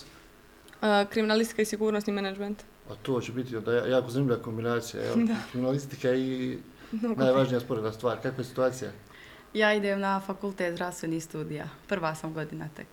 Kriminalistika 1.10 1.62
i 1.62 1.64
sigurnosni 1.64 2.12
menadžment. 2.12 2.62
A 2.90 2.94
to 3.02 3.20
će 3.20 3.32
biti 3.32 3.56
onda 3.56 3.72
jako 3.72 4.10
zanimljiva 4.10 4.42
kombinacija, 4.42 5.02
jel? 5.02 5.14
Da. 5.26 5.36
Kriminalistika 5.50 6.14
i 6.14 6.58
Mnogo 6.92 7.24
najvažnija 7.24 7.60
sporedna 7.60 7.92
stvar. 7.92 8.16
Kakva 8.22 8.40
je 8.40 8.44
situacija? 8.44 8.90
ja 9.54 9.74
idem 9.74 10.00
na 10.00 10.20
fakultet 10.20 10.74
zdravstvenih 10.74 11.24
studija. 11.24 11.68
Prva 11.88 12.14
sam 12.14 12.34
godina 12.34 12.68
tek. 12.76 12.86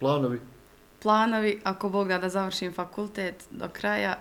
Planovi? 0.00 0.40
Planovi, 1.02 1.60
ako 1.64 1.88
Bog 1.88 2.08
da 2.08 2.18
da 2.18 2.28
završim 2.28 2.72
fakultet 2.72 3.44
do 3.50 3.68
kraja, 3.68 4.18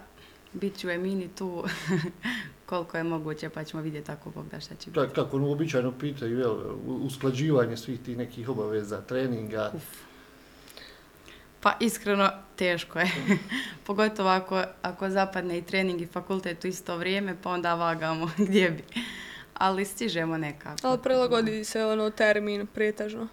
bit 0.53 0.77
ću 0.77 0.89
Emini 0.89 1.27
tu 1.27 1.63
koliko 2.69 2.97
je 2.97 3.03
moguće, 3.03 3.49
pa 3.49 3.63
ćemo 3.63 3.83
vidjeti 3.83 4.11
ako 4.11 4.29
Bog 4.29 4.45
da 4.51 4.59
šta 4.59 4.75
će 4.75 4.91
biti. 4.91 5.15
Kako 5.15 5.37
ono 5.37 5.51
običajno 5.51 5.91
pitaju, 5.91 6.39
jel, 6.39 6.57
usklađivanje 6.85 7.77
svih 7.77 7.99
tih 7.99 8.17
nekih 8.17 8.49
obaveza, 8.49 9.01
treninga? 9.01 9.71
Uf. 9.73 9.83
Pa 11.61 11.73
iskreno 11.79 12.29
teško 12.55 12.99
je. 12.99 13.11
Pogotovo 13.87 14.29
ako, 14.29 14.63
ako 14.81 15.09
zapadne 15.09 15.57
i 15.57 15.61
trening 15.61 16.01
i 16.01 16.05
fakultet 16.05 16.63
u 16.63 16.67
isto 16.67 16.97
vrijeme, 16.97 17.35
pa 17.43 17.49
onda 17.49 17.73
vagamo 17.73 18.29
gdje 18.47 18.69
bi. 18.69 18.83
Ali 19.53 19.85
stižemo 19.85 20.37
nekako. 20.37 20.87
Ali 20.87 20.99
prilagodi 21.03 21.63
se 21.63 21.85
ono 21.85 22.09
termin 22.09 22.67
pretežno 22.67 23.27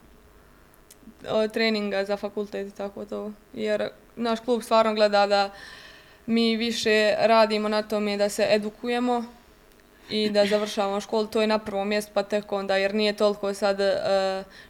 treninga 1.53 2.05
za 2.05 2.17
fakultet 2.17 2.69
i 2.69 2.77
tako 2.77 3.05
to. 3.05 3.33
Jer 3.55 3.89
naš 4.17 4.41
klub 4.41 4.63
stvarno 4.63 4.95
gleda 4.95 5.27
da 5.27 5.51
mi 6.27 6.57
više 6.57 7.15
radimo 7.19 7.69
na 7.69 7.83
tome 7.83 8.17
da 8.17 8.29
se 8.29 8.47
edukujemo 8.51 9.25
i 10.11 10.31
da 10.31 10.47
završavamo 10.53 11.01
školu, 11.01 11.27
to 11.27 11.41
je 11.41 11.47
na 11.47 11.59
prvom 11.59 11.89
mjestu 11.89 12.11
pa 12.15 12.23
tek 12.23 12.53
onda, 12.53 12.77
jer 12.77 12.95
nije 12.95 13.17
toliko 13.17 13.55
sad 13.55 13.81
uh, 13.81 13.87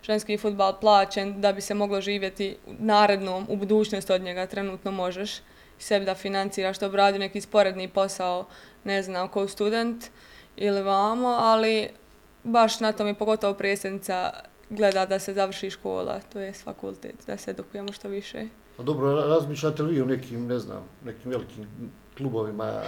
ženski 0.03 0.39
futbal 0.39 0.81
plaćen 0.81 1.41
da 1.41 1.53
bi 1.53 1.61
se 1.61 1.75
moglo 1.75 2.01
živjeti 2.01 2.57
narednom, 2.67 3.47
u 3.49 3.57
budućnosti 3.57 4.13
od 4.13 4.23
njega 4.23 4.47
trenutno 4.47 4.91
možeš 4.91 5.31
sebi 5.79 6.05
da 6.05 6.15
financiraš, 6.15 6.77
što 6.77 6.89
bi 6.89 6.97
radio 6.97 7.19
neki 7.19 7.41
sporedni 7.41 7.89
posao, 7.89 8.45
ne 8.85 9.03
znam, 9.03 9.29
kao 9.29 9.49
student 9.49 10.05
ili 10.57 10.83
vamo, 10.83 11.29
ali 11.29 11.89
baš 12.45 12.81
na 12.81 12.93
tom 12.93 13.07
je 13.07 13.15
pogotovo 13.15 13.55
predsjednica 13.55 14.33
gleda 14.71 15.07
da 15.07 15.19
se 15.19 15.35
završi 15.35 15.71
škola, 15.71 16.21
to 16.33 16.41
je 16.41 16.53
fakultet, 16.53 17.17
da 17.27 17.37
se 17.37 17.51
edukujemo 17.51 17.93
što 17.93 18.09
više. 18.09 18.47
A 18.79 18.83
dobro, 18.83 19.15
razmišljate 19.15 19.83
li 19.83 19.95
vi 19.95 20.01
o 20.01 20.07
nekim, 20.07 20.47
ne 20.47 20.59
znam, 20.59 20.83
nekim 21.05 21.31
velikim 21.31 21.67
klubovima, 22.17 22.83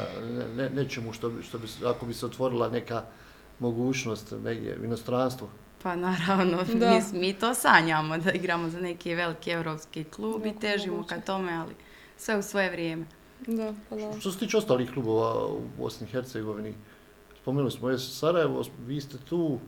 ne, 0.56 0.70
nečemu 0.70 1.12
što 1.12 1.30
bi, 1.30 1.42
što 1.42 1.58
bi, 1.58 1.66
ako 1.87 2.06
bi 2.06 2.14
se 2.14 2.26
otvorila 2.26 2.68
neka 2.68 3.02
mogućnost 3.58 4.34
negdje 4.44 4.78
u 4.80 4.84
inostranstvu? 4.84 5.49
Pa 5.82 5.96
naravno, 5.96 6.58
mi, 6.75 7.20
mi 7.20 7.32
to 7.32 7.54
sanjamo 7.54 8.18
da 8.18 8.32
igramo 8.32 8.68
za 8.68 8.80
neki 8.80 9.14
veliki 9.14 9.50
evropski 9.50 10.04
klub 10.04 10.46
i 10.46 10.60
težimo 10.60 11.06
ka 11.06 11.20
tome, 11.20 11.52
ali 11.52 11.75
sve 12.16 12.38
u 12.38 12.42
svoje 12.42 12.70
vrijeme. 12.70 13.06
Da, 13.46 13.75
pa 13.88 13.96
da. 13.96 14.20
Što 14.20 14.32
se 14.32 14.38
tiče 14.38 14.56
ostalih 14.56 14.90
klubova 14.92 15.46
u 15.46 15.60
Bosni 15.78 16.06
i 16.06 16.10
Hercegovini, 16.10 16.75
spomenuli 17.42 17.70
smo 17.70 17.90
je 17.90 17.99
Sarajevo, 17.99 18.64
vi 18.87 19.00
ste 19.00 19.18
tu, 19.18 19.58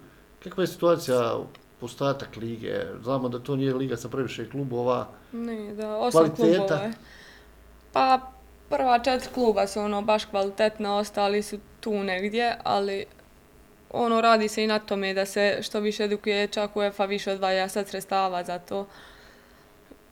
kakva 0.43 0.63
je 0.63 0.67
situacija 0.67 1.39
postatak 1.83 2.37
lige? 2.37 2.75
Znamo 3.03 3.29
da 3.29 3.39
to 3.39 3.57
nije 3.57 3.75
liga 3.75 3.97
sa 3.97 4.09
previše 4.09 4.51
klubova. 4.51 5.07
Ne, 5.33 5.75
da, 5.75 5.97
osam 5.97 6.31
klubova 6.37 6.77
je. 6.77 6.93
Pa, 7.93 8.21
prva 8.69 8.99
četiri 8.99 9.33
kluba 9.35 9.67
su 9.67 9.81
ono 9.81 10.03
baš 10.03 10.25
kvalitetna, 10.25 10.97
ostali 10.97 11.43
su 11.43 11.59
tu 11.81 11.93
negdje, 11.93 12.57
ali 12.65 13.05
ono 13.91 14.21
radi 14.21 14.49
se 14.49 14.65
i 14.65 14.67
na 14.67 14.79
tome 14.79 15.15
da 15.15 15.27
se 15.27 15.59
što 15.63 15.81
više 15.81 16.05
edukuje, 16.05 16.47
čak 16.47 16.77
UEFA 16.77 17.05
više 17.05 17.33
odvaja 17.33 17.69
sad 17.69 17.89
sredstava 17.89 18.45
za 18.45 18.59
to. 18.59 18.87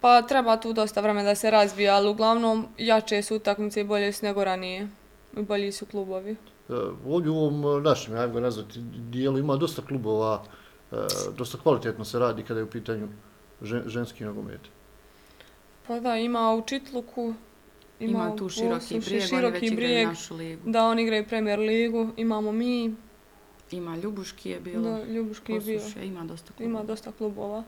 Pa 0.01 0.23
treba 0.23 0.57
tu 0.57 0.73
dosta 0.73 1.01
vremena 1.01 1.29
da 1.29 1.35
se 1.35 1.51
razvija, 1.51 1.95
ali 1.95 2.09
uglavnom 2.09 2.67
jače 2.79 3.23
su 3.23 3.37
utakmice 3.37 3.81
i 3.81 3.85
bolje 3.85 4.13
su 4.13 4.27
nego 4.27 4.45
ranije. 4.45 4.89
Bolji 5.33 5.73
su 5.73 5.87
klubovi. 5.87 6.37
E, 6.69 6.73
ovdje 7.07 7.31
u 7.31 7.39
ovom 7.39 7.83
našem, 7.83 8.19
ajmo 8.19 8.35
ga 8.35 8.41
nazvati, 8.41 8.81
dijelu 9.11 9.39
ima 9.39 9.57
dosta 9.57 9.83
klubova, 9.83 10.43
dosta 11.37 11.59
kvalitetno 11.59 12.05
se 12.05 12.19
radi 12.19 12.43
kada 12.43 12.61
je 12.61 12.65
u 12.65 12.71
pitanju 12.71 13.09
ženski 13.87 14.25
nogomet. 14.25 14.61
Pa 15.87 16.01
da, 16.01 16.17
ima 16.17 16.55
u 16.55 16.63
Čitluku, 16.67 17.35
ima, 18.01 18.11
ima 18.11 18.37
tu 18.37 18.49
široki 18.49 19.01
brijeg, 19.01 19.23
široki 19.29 19.47
oni 19.47 19.61
već 19.61 19.75
brijeg, 19.75 20.09
našu 20.09 20.37
ligu. 20.37 20.71
Da, 20.71 20.85
oni 20.85 21.03
igraju 21.03 21.27
premier 21.29 21.59
ligu, 21.59 22.09
imamo 22.17 22.53
mi. 22.53 22.95
Ima 23.71 23.97
Ljubuški 23.97 24.51
je 24.51 24.61
bilo. 24.61 24.83
Da, 24.83 25.05
Ljubuški 25.05 25.53
je 25.53 25.61
bio. 25.61 25.81
Ima 26.03 26.25
dosta 26.25 26.53
klubova. 26.53 26.71
Ima 26.71 26.83
dosta 26.83 27.13
klubova. 27.13 27.65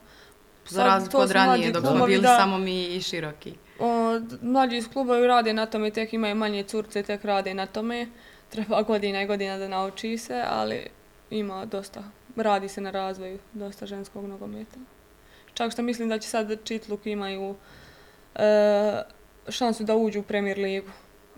Za 0.68 0.84
razliku 0.84 1.18
od 1.18 1.30
ranije, 1.30 1.72
dok 1.72 1.86
smo 1.86 2.06
bili 2.06 2.22
da, 2.22 2.36
samo 2.36 2.58
mi 2.58 2.86
i 2.86 3.02
široki. 3.02 3.54
O, 3.78 4.20
mlađi 4.42 4.76
iz 4.76 4.88
klubovi 4.88 5.26
rade 5.26 5.52
na 5.52 5.66
tome, 5.66 5.90
tek 5.90 6.12
imaju 6.12 6.34
manje 6.34 6.62
curce, 6.62 7.02
tek 7.02 7.24
rade 7.24 7.54
na 7.54 7.66
tome. 7.66 8.06
Treba 8.48 8.82
godina 8.82 9.22
i 9.22 9.26
godina 9.26 9.58
da 9.58 9.68
nauči 9.68 10.18
se, 10.18 10.44
ali 10.48 10.86
ima 11.30 11.64
dosta. 11.64 12.02
Radi 12.36 12.68
se 12.68 12.80
na 12.80 12.90
razvoju 12.90 13.38
dosta 13.52 13.86
ženskog 13.86 14.26
nogometa. 14.26 14.78
Čak 15.54 15.72
što 15.72 15.82
mislim 15.82 16.08
da 16.08 16.18
će 16.18 16.28
sad 16.28 16.58
Čitluk 16.64 17.06
imaju 17.06 17.54
e, 18.34 19.02
šansu 19.48 19.84
da 19.84 19.96
uđu 19.96 20.20
u 20.20 20.22
Premier 20.22 20.58
ligu, 20.58 20.90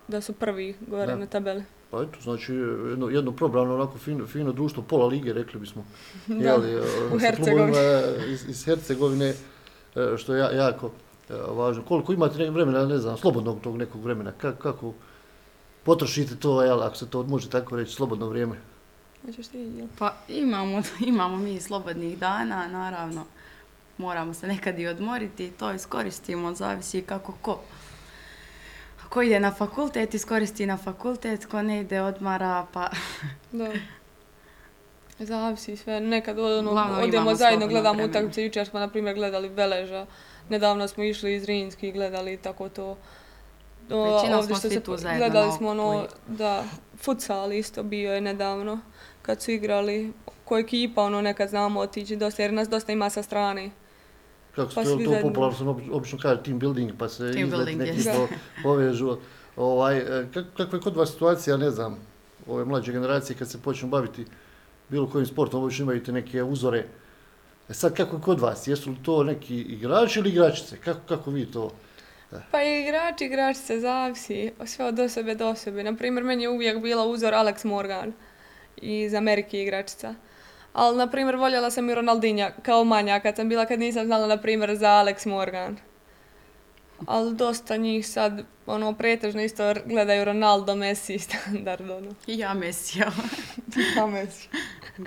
da 0.08 0.20
su 0.20 0.32
prvi 0.32 0.76
gore 0.86 1.16
na 1.16 1.26
tabeli. 1.26 1.64
Pa 1.90 2.02
eto, 2.02 2.20
znači 2.22 2.54
jedno, 2.54 3.08
jedno 3.08 3.32
probrano, 3.32 3.74
onako 3.74 3.98
fino, 3.98 4.26
fino 4.26 4.52
društvo, 4.52 4.82
pola 4.82 5.06
lige, 5.06 5.32
rekli 5.32 5.60
bismo. 5.60 5.84
Da, 6.26 6.34
jeli, 6.34 6.80
u 7.14 7.18
Hercegovini. 7.18 7.76
Iz, 8.28 8.48
iz 8.48 8.64
Hercegovine, 8.64 9.34
e, 9.94 10.16
što 10.16 10.34
je 10.34 10.56
jako 10.56 10.90
e, 11.30 11.34
važno. 11.48 11.82
Koliko 11.82 12.12
imate 12.12 12.50
vremena, 12.50 12.86
ne 12.86 12.98
znam, 12.98 13.16
slobodnog 13.16 13.60
tog 13.60 13.76
nekog 13.76 14.04
vremena, 14.04 14.32
kako, 14.32 14.62
kako 14.62 14.94
potrošite 15.82 16.36
to, 16.36 16.62
jel, 16.62 16.82
ako 16.82 16.96
se 16.96 17.10
to 17.10 17.22
može 17.22 17.50
tako 17.50 17.76
reći, 17.76 17.94
slobodno 17.94 18.28
vrijeme? 18.28 18.56
Hoćeš 19.26 19.46
ti, 19.46 19.58
jel? 19.58 19.86
Pa 19.98 20.14
imamo, 20.28 20.82
imamo 21.06 21.36
mi 21.36 21.60
slobodnih 21.60 22.18
dana, 22.18 22.68
naravno. 22.68 23.24
Moramo 23.98 24.34
se 24.34 24.46
nekad 24.46 24.78
i 24.78 24.86
odmoriti, 24.86 25.50
to 25.50 25.72
iskoristimo, 25.72 26.54
zavisi 26.54 27.02
kako 27.02 27.32
ko 27.42 27.60
ko 29.14 29.22
ide 29.22 29.40
na 29.40 29.52
fakultet, 29.54 30.14
iskoristi 30.14 30.66
na 30.66 30.76
fakultet, 30.76 31.46
ko 31.46 31.62
ne 31.62 31.80
ide 31.80 32.00
odmara, 32.02 32.66
pa... 32.72 32.88
da. 33.52 33.70
Zavisi 35.18 35.76
sve. 35.76 36.00
Nekad 36.00 36.38
ono, 36.38 36.70
odemo 37.02 37.34
zajedno, 37.34 37.68
gledamo 37.68 38.04
utakmice. 38.04 38.44
Jučer 38.44 38.66
smo, 38.66 38.80
na 38.80 38.88
primjer, 38.88 39.14
gledali 39.14 39.48
Beleža. 39.48 40.06
Nedavno 40.48 40.88
smo 40.88 41.04
išli 41.04 41.34
iz 41.34 41.44
Rinski, 41.44 41.92
gledali 41.92 42.36
tako 42.36 42.68
to. 42.68 42.96
O, 43.90 44.14
Većinom 44.14 44.42
smo 44.42 44.56
svi 44.56 44.80
tu 44.80 44.96
zajedno. 44.96 45.18
Gledali 45.18 45.52
smo 45.52 45.68
ono, 45.68 46.06
da, 46.26 46.64
futsal 46.96 47.52
isto 47.52 47.82
bio 47.82 48.14
je 48.14 48.20
nedavno. 48.20 48.80
Kad 49.26 49.42
su 49.42 49.50
igrali, 49.50 50.12
ko 50.44 50.58
ekipa, 50.58 51.02
ono, 51.02 51.22
nekad 51.22 51.48
znamo 51.48 51.80
otići 51.80 52.16
dosta, 52.16 52.42
jer 52.42 52.52
nas 52.52 52.68
dosta 52.68 52.92
ima 52.92 53.10
sa 53.10 53.22
strane 53.22 53.70
kako 54.54 54.70
se 54.70 54.74
pa 54.74 54.84
to, 54.84 55.04
to 55.04 55.22
popularno 55.22 55.56
sam 55.56 55.68
obično 55.68 56.18
kaže 56.22 56.42
team 56.42 56.58
building 56.58 56.92
pa 56.98 57.08
se 57.08 57.32
team 57.32 57.48
izlet 57.48 57.76
neki 57.76 57.98
yes. 57.98 58.16
po, 58.16 58.28
povežu. 58.62 59.16
Ovaj, 59.56 59.98
e, 59.98 60.26
kak, 60.34 60.44
kakva 60.56 60.78
je 60.78 60.82
kod 60.82 60.96
vas 60.96 61.10
situacija, 61.10 61.56
ne 61.56 61.70
znam, 61.70 61.98
ove 62.46 62.64
mlađe 62.64 62.92
generacije 62.92 63.36
kad 63.36 63.50
se 63.50 63.62
počnu 63.62 63.88
baviti 63.88 64.24
bilo 64.88 65.10
kojim 65.10 65.26
sportom, 65.26 65.62
obično 65.62 65.82
imaju 65.82 66.02
neke 66.08 66.42
uzore. 66.42 66.84
E 67.68 67.74
sad 67.74 67.94
kako 67.96 68.16
je 68.16 68.22
kod 68.22 68.40
vas, 68.40 68.68
jesu 68.68 68.90
li 68.90 68.96
to 69.02 69.24
neki 69.24 69.56
igrači 69.56 70.18
ili 70.18 70.30
igračice? 70.30 70.76
Kako, 70.76 71.00
kako 71.08 71.30
vi 71.30 71.46
to? 71.46 71.70
E. 72.32 72.36
Pa 72.50 72.62
i 72.62 72.82
igrači, 72.82 73.24
igračice, 73.24 73.80
zavisi 73.80 74.52
sve 74.66 74.84
od 74.84 74.98
osobe 74.98 75.34
do 75.34 75.48
osobe. 75.48 75.84
Naprimjer, 75.84 76.24
meni 76.24 76.42
je 76.42 76.48
uvijek 76.48 76.82
bila 76.82 77.06
uzor 77.06 77.34
Alex 77.34 77.64
Morgan 77.64 78.12
iz 78.76 79.14
Amerike 79.14 79.62
igračica. 79.62 80.14
Ali, 80.72 80.96
na 80.96 81.10
primjer, 81.10 81.36
voljela 81.36 81.70
sam 81.70 81.90
i 81.90 81.94
Ronaldinja 81.94 82.50
kao 82.62 82.84
manja 82.84 83.20
kad 83.20 83.36
sam 83.36 83.48
bila, 83.48 83.66
kad 83.66 83.78
nisam 83.78 84.06
znala, 84.06 84.26
na 84.26 84.36
primjer, 84.36 84.76
za 84.76 84.88
Alex 84.88 85.26
Morgan. 85.26 85.76
Ali 87.06 87.34
dosta 87.34 87.76
njih 87.76 88.08
sad, 88.08 88.42
ono, 88.66 88.94
pretežno 88.94 89.42
isto 89.42 89.74
gledaju 89.86 90.24
Ronaldo, 90.24 90.74
Messi, 90.74 91.18
standard, 91.18 91.90
ono. 91.90 92.10
I 92.26 92.38
ja 92.38 92.54
Messi, 92.54 92.98
ja. 92.98 93.12
ja 93.96 94.06
Messi. 94.06 94.48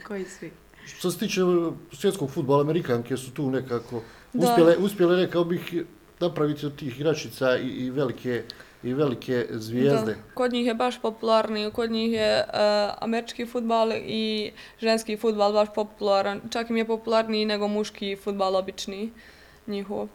Koji 0.08 0.26
svi? 0.26 0.52
Što 0.86 1.12
se 1.12 1.20
tiče 1.20 1.44
uh, 1.44 1.74
svjetskog 1.92 2.32
futbola, 2.32 2.62
Amerikanke 2.62 3.18
su 3.18 3.32
tu 3.32 3.52
nekako 3.52 4.02
uspjele, 4.34 4.78
uspjele, 4.78 5.16
rekao 5.16 5.44
bih, 5.44 5.84
napraviti 6.20 6.66
od 6.66 6.76
tih 6.76 7.00
igračica 7.00 7.58
i, 7.58 7.68
i 7.68 7.90
velike 7.90 8.44
i 8.84 8.94
velike 8.94 9.48
zvijezde. 9.52 10.14
Da, 10.14 10.34
kod 10.34 10.54
njih 10.54 10.66
je 10.66 10.74
baš 10.74 11.02
popularni, 11.02 11.72
kod 11.72 11.92
njih 11.92 12.14
je 12.14 12.44
uh, 12.48 12.60
američki 13.02 13.46
futbal 13.46 13.92
i 13.92 14.52
ženski 14.80 15.18
futbal 15.18 15.54
baš 15.54 15.68
popularan. 15.76 16.42
Čak 16.50 16.70
im 16.70 16.78
je 16.78 16.88
popularniji 16.88 17.46
nego 17.46 17.68
muški 17.68 18.16
futbal 18.24 18.56
obični 18.56 19.12
njihov. 19.68 20.08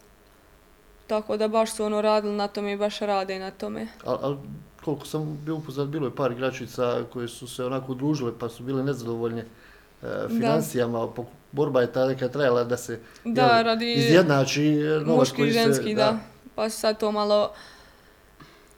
Tako 1.06 1.36
da 1.36 1.48
baš 1.48 1.72
su 1.72 1.84
ono 1.84 2.02
radili 2.02 2.36
na 2.36 2.48
tome 2.48 2.72
i 2.72 2.76
baš 2.76 2.98
rade 2.98 3.38
na 3.38 3.50
tome. 3.50 3.86
Al, 4.04 4.18
al 4.22 4.36
koliko 4.84 5.06
sam 5.06 5.40
bio 5.44 5.56
upoznat, 5.56 5.88
bilo 5.88 6.06
je 6.06 6.16
par 6.16 6.32
igračica 6.32 7.04
koje 7.12 7.28
su 7.28 7.48
se 7.48 7.64
onako 7.64 7.92
udružile 7.92 8.32
pa 8.38 8.48
su 8.48 8.62
bile 8.62 8.82
nezadovoljne 8.82 9.44
uh, 10.02 10.08
financijama. 10.28 10.98
Da. 11.16 11.22
Borba 11.52 11.80
je 11.80 11.92
ta 11.92 12.06
neka 12.06 12.28
trajala 12.28 12.64
da 12.64 12.76
se 12.76 13.00
da, 13.24 13.42
jel, 13.42 13.64
radi 13.64 13.92
izjednači 13.92 14.74
novac 15.06 15.18
muški 15.18 15.36
koji 15.36 15.50
ženski, 15.50 15.88
se... 15.88 15.94
Da. 15.94 16.04
da. 16.04 16.18
Pa 16.54 16.68
sad 16.68 16.98
to 16.98 17.12
malo 17.12 17.52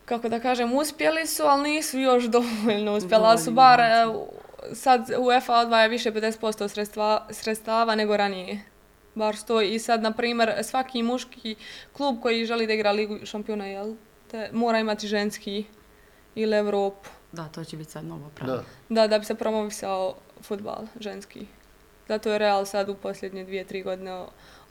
kako 0.05 0.29
da 0.29 0.39
kažem, 0.39 0.73
uspjeli 0.73 1.27
su, 1.27 1.43
ali 1.43 1.69
nisu 1.69 1.99
još 1.99 2.23
dovoljno 2.37 2.95
uspjeli, 2.95 3.23
ali 3.25 3.39
su 3.39 3.51
bar, 3.51 3.81
sad 4.73 5.11
UEFA 5.19 5.59
odvaja 5.59 5.87
više 5.87 6.11
50% 6.11 6.67
sredstva, 6.67 7.27
sredstava 7.29 7.95
nego 7.95 8.17
ranije. 8.17 8.61
Bar 9.15 9.35
stoji. 9.35 9.73
I 9.73 9.79
sad, 9.79 10.01
na 10.01 10.11
primjer, 10.11 10.63
svaki 10.63 11.03
muški 11.03 11.55
klub 11.93 12.21
koji 12.21 12.45
želi 12.45 12.67
da 12.67 12.73
igra 12.73 12.91
Ligu 12.91 13.25
šampiona, 13.25 13.65
jel? 13.65 13.95
Te, 14.31 14.49
mora 14.53 14.79
imati 14.79 15.07
ženski 15.07 15.65
ili 16.35 16.57
Evropu. 16.57 17.09
Da, 17.31 17.47
to 17.47 17.63
će 17.63 17.77
biti 17.77 17.91
sad 17.91 18.05
novo 18.05 18.31
pravilo. 18.35 18.63
Da. 18.89 19.01
da, 19.01 19.07
da 19.07 19.19
bi 19.19 19.25
se 19.25 19.35
promovisao 19.35 20.15
futbal 20.41 20.87
ženski. 20.99 21.45
Zato 22.07 22.31
je 22.31 22.37
Real 22.37 22.65
sad 22.65 22.89
u 22.89 22.95
posljednje 22.95 23.43
dvije, 23.43 23.63
tri 23.63 23.83
godine 23.83 24.25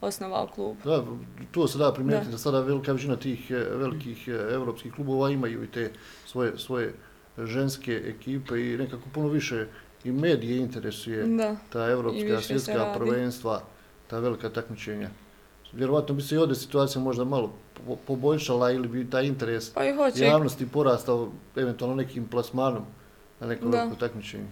osnovao 0.05 0.47
klub. 0.47 0.77
Da, 0.85 1.05
to 1.51 1.69
se 1.69 1.79
da 1.79 1.93
primijetiti 1.93 2.29
da. 2.29 2.33
da 2.33 2.39
sada 2.39 2.61
velika 2.61 2.93
većina 2.93 3.17
tih 3.17 3.51
e, 3.51 3.55
velikih 3.55 4.29
e, 4.29 4.33
evropskih 4.33 4.93
klubova 4.93 5.31
imaju 5.31 5.65
i 5.65 5.67
te 5.67 5.93
svoje, 6.27 6.59
svoje 6.59 6.95
ženske 7.39 8.03
ekipe 8.07 8.61
i 8.61 8.77
nekako 8.79 9.03
puno 9.15 9.29
više 9.29 9.67
i 10.05 10.13
medije 10.13 10.59
interesuje 10.59 11.27
da. 11.27 11.57
ta 11.73 11.91
evropska 11.91 12.41
svjetska 12.41 12.95
prvenstva, 12.99 13.63
ta 14.07 14.19
velika 14.19 14.49
takmičenja. 14.49 15.09
Vjerovatno 15.73 16.15
bi 16.15 16.23
se 16.23 16.35
i 16.35 16.39
ovdje 16.39 16.55
situacija 16.55 17.03
možda 17.03 17.25
malo 17.25 17.53
poboljšala 18.07 18.71
ili 18.71 18.89
bi 18.89 19.11
taj 19.11 19.27
interes 19.27 19.71
pa 19.71 19.85
javnosti 20.25 20.69
porastao 20.69 21.33
eventualno 21.57 21.97
nekim 21.97 22.29
plasmanom 22.29 22.85
na 23.41 23.47
neko 23.47 23.69
veliko 23.69 23.97
takmičenje. 23.97 24.47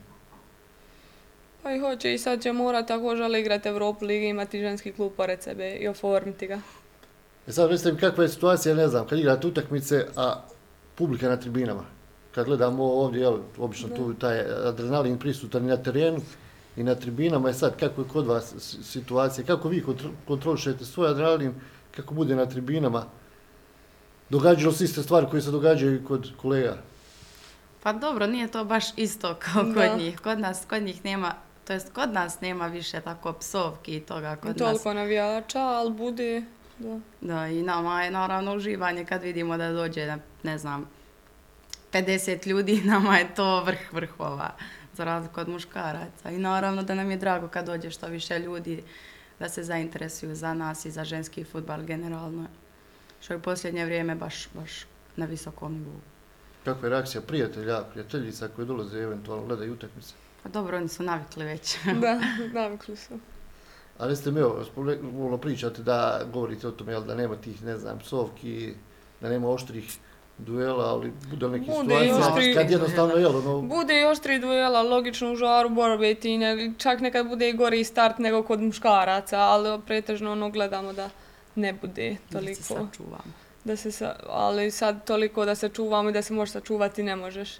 Pa 1.62 1.72
i 1.72 1.80
hoće 1.80 2.14
i 2.14 2.18
sad 2.18 2.42
će 2.42 2.52
morat 2.52 2.88
tako 2.88 3.16
žele 3.16 3.40
igrati 3.40 3.68
Evropu 3.68 4.04
ligi, 4.04 4.26
imati 4.26 4.60
ženski 4.60 4.92
klub 4.92 5.12
pored 5.16 5.42
sebe 5.42 5.70
i 5.70 5.88
oformiti 5.88 6.46
ga. 6.46 6.60
E 7.46 7.52
sad 7.52 7.70
recite 7.70 7.92
mi 7.92 7.98
kakva 7.98 8.24
je 8.24 8.28
situacija, 8.28 8.74
ne 8.74 8.88
znam, 8.88 9.06
kad 9.06 9.18
igrate 9.18 9.46
utakmice, 9.46 10.06
a 10.16 10.42
publika 10.94 11.28
na 11.28 11.36
tribinama. 11.36 11.84
Kad 12.34 12.46
gledamo 12.46 12.84
ovdje, 12.84 13.20
jel, 13.20 13.38
obično 13.58 13.88
da. 13.88 13.96
tu 13.96 14.14
taj 14.14 14.40
adrenalin 14.40 15.18
prisutan 15.18 15.66
na 15.66 15.76
terenu 15.76 16.20
i 16.76 16.82
na 16.82 16.94
tribinama, 16.94 17.48
je 17.48 17.54
sad 17.54 17.76
kako 17.76 18.00
je 18.00 18.08
kod 18.08 18.26
vas 18.26 18.54
situacija, 18.82 19.46
kako 19.46 19.68
vi 19.68 19.84
kontrolišete 20.26 20.84
svoj 20.84 21.10
adrenalin, 21.10 21.54
kako 21.96 22.14
bude 22.14 22.36
na 22.36 22.46
tribinama, 22.46 23.06
događalo 24.28 24.72
se 24.72 24.84
iste 24.84 25.02
stvari 25.02 25.26
koje 25.30 25.42
se 25.42 25.50
događaju 25.50 26.04
kod 26.08 26.30
kolega? 26.36 26.76
Pa 27.82 27.92
dobro, 27.92 28.26
nije 28.26 28.48
to 28.48 28.64
baš 28.64 28.84
isto 28.96 29.36
kao 29.38 29.62
da. 29.62 29.74
kod 29.74 29.98
njih. 29.98 30.20
Kod 30.20 30.38
nas, 30.38 30.64
kod 30.68 30.82
njih 30.82 31.04
nema 31.04 31.34
to 31.64 31.72
jest 31.72 31.92
kod 31.92 32.12
nas 32.12 32.40
nema 32.40 32.66
više 32.66 33.00
tako 33.00 33.32
psovki 33.32 33.96
i 33.96 34.00
toga 34.00 34.36
kod 34.36 34.42
Toliko 34.42 34.64
nas. 34.64 34.82
Toliko 34.82 34.94
navijača, 34.94 35.60
ali 35.60 35.92
bude, 35.92 36.42
da. 36.78 37.00
Da, 37.20 37.46
i 37.46 37.62
nama 37.62 38.02
je 38.02 38.10
naravno 38.10 38.54
uživanje 38.54 39.04
kad 39.04 39.22
vidimo 39.22 39.56
da 39.56 39.72
dođe, 39.72 40.16
ne 40.42 40.58
znam, 40.58 40.88
50 41.92 42.46
ljudi, 42.46 42.82
nama 42.94 43.18
je 43.18 43.34
to 43.34 43.64
vrh 43.64 43.92
vrhova, 43.92 44.50
za 44.94 45.04
razliku 45.04 45.40
od 45.40 45.48
muškaraca. 45.48 46.30
I 46.30 46.38
naravno 46.38 46.82
da 46.82 46.94
nam 46.94 47.10
je 47.10 47.16
drago 47.16 47.48
kad 47.48 47.66
dođe 47.66 47.90
što 47.90 48.06
više 48.06 48.38
ljudi 48.38 48.82
da 49.38 49.48
se 49.48 49.62
zainteresuju 49.62 50.34
za 50.34 50.54
nas 50.54 50.84
i 50.84 50.90
za 50.90 51.04
ženski 51.04 51.44
futbal 51.44 51.82
generalno. 51.82 52.46
Što 53.20 53.32
je 53.32 53.36
u 53.36 53.42
posljednje 53.42 53.84
vrijeme 53.84 54.14
baš, 54.14 54.48
baš 54.54 54.86
na 55.16 55.26
visokom 55.26 55.72
nivou. 55.72 56.00
Kakva 56.64 56.86
je 56.86 56.90
reakcija 56.90 57.20
prijatelja, 57.20 57.84
prijateljica 57.90 58.48
koji 58.48 58.66
dolaze 58.66 58.98
eventualno 58.98 59.46
gledaju 59.46 59.72
utakmice? 59.72 60.14
Pa 60.42 60.48
dobro, 60.48 60.76
oni 60.76 60.88
su 60.88 61.02
navikli 61.02 61.44
već. 61.44 61.76
da, 62.02 62.20
navikli 62.52 62.96
su. 62.96 63.18
Ali 63.98 64.16
ste 64.16 64.30
mi 64.30 64.40
ovo 64.40 65.38
pričate 65.38 65.82
da 65.82 66.20
govorite 66.32 66.68
o 66.68 66.70
tome 66.70 67.00
da 67.00 67.14
nema 67.14 67.36
tih, 67.36 67.62
ne 67.62 67.78
znam, 67.78 67.98
psovki, 67.98 68.74
da 69.20 69.28
nema 69.28 69.48
oštrih 69.48 69.98
duela, 70.38 70.84
ali 70.84 71.12
bude 71.30 71.48
neki 71.48 71.64
situacija 71.64 72.16
oštri, 72.16 72.54
kad 72.54 72.70
jednostavno 72.70 73.14
je 73.14 73.26
ono... 73.26 73.60
Bude 73.60 74.00
i 74.00 74.04
oštri 74.04 74.38
duela, 74.38 74.82
logično 74.82 75.32
u 75.32 75.36
žaru 75.36 75.68
borbe 75.68 76.10
i 76.10 76.14
ti, 76.14 76.38
ne, 76.38 76.72
čak 76.78 77.00
nekad 77.00 77.28
bude 77.28 77.48
i 77.48 77.52
gori 77.52 77.84
start 77.84 78.18
nego 78.18 78.42
kod 78.42 78.60
muškaraca, 78.60 79.38
ali 79.38 79.80
pretežno 79.86 80.32
ono 80.32 80.50
gledamo 80.50 80.92
da 80.92 81.10
ne 81.54 81.72
bude 81.72 82.16
toliko. 82.32 82.50
Da 82.50 82.54
se 82.54 82.62
sačuvamo. 82.62 83.41
Da 83.64 83.76
se 83.76 83.92
sa, 83.92 84.16
ali 84.28 84.70
sad 84.70 85.04
toliko 85.06 85.44
da 85.44 85.54
se 85.54 85.68
čuvamo 85.68 86.10
i 86.10 86.12
da 86.12 86.22
se 86.22 86.34
možeš 86.34 86.52
sačuvati 86.52 87.02
ne 87.02 87.16
možeš. 87.16 87.50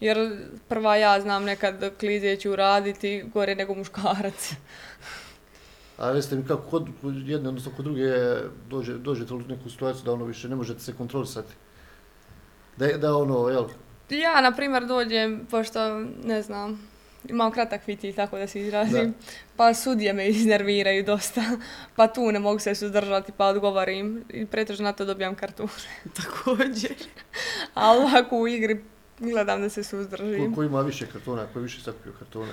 Jer 0.00 0.36
prva 0.68 0.96
ja 0.96 1.20
znam 1.20 1.44
nekad 1.44 1.98
klizije 2.00 2.36
ću 2.36 2.56
raditi 2.56 3.24
gore 3.34 3.54
nego 3.54 3.74
muškarac. 3.74 4.52
A 5.98 6.08
jeste 6.10 6.36
mi 6.36 6.46
kako 6.46 6.62
kod 6.70 6.88
jedne, 7.02 7.48
odnosno 7.48 7.72
kod 7.76 7.84
druge, 7.84 8.12
dođe, 8.68 8.98
dođete 8.98 9.34
u 9.34 9.38
neku 9.40 9.70
situaciju 9.70 10.04
da 10.04 10.12
ono 10.12 10.24
više 10.24 10.48
ne 10.48 10.56
možete 10.56 10.80
se 10.80 10.96
kontrolisati? 10.96 11.52
Da, 12.76 12.86
da 12.86 13.16
ono, 13.16 13.48
jel? 13.48 13.64
Ja, 14.10 14.40
na 14.40 14.52
primjer, 14.52 14.86
dođem, 14.86 15.46
pošto, 15.50 15.98
ne 16.24 16.42
znam, 16.42 16.88
imam 17.28 17.52
kratak 17.52 17.86
viti, 17.86 18.12
tako 18.12 18.38
da 18.38 18.46
se 18.46 18.60
izrazim, 18.60 19.10
da. 19.10 19.16
pa 19.56 19.74
sudije 19.74 20.12
me 20.12 20.28
iznerviraju 20.36 21.04
dosta, 21.04 21.42
pa 21.96 22.06
tu 22.06 22.32
ne 22.32 22.38
mogu 22.38 22.58
se 22.58 22.74
suzdržati, 22.74 23.32
pa 23.36 23.46
odgovarim 23.46 24.24
i 24.28 24.46
pretežno 24.46 24.84
na 24.84 24.92
to 24.92 25.04
dobijam 25.04 25.34
kartune. 25.34 25.70
Također. 26.22 26.94
Ali 27.74 28.02
ovako 28.02 28.38
u 28.38 28.48
igri 28.48 28.84
gledam 29.18 29.60
da 29.60 29.68
se 29.68 29.84
suzdržim. 29.84 30.50
Ko, 30.50 30.56
ko 30.56 30.62
ima 30.62 30.80
više 30.80 31.06
kartona, 31.06 31.46
ko 31.52 31.58
je 31.58 31.62
više 31.62 31.82
sakupio 31.82 32.12
kartone? 32.18 32.52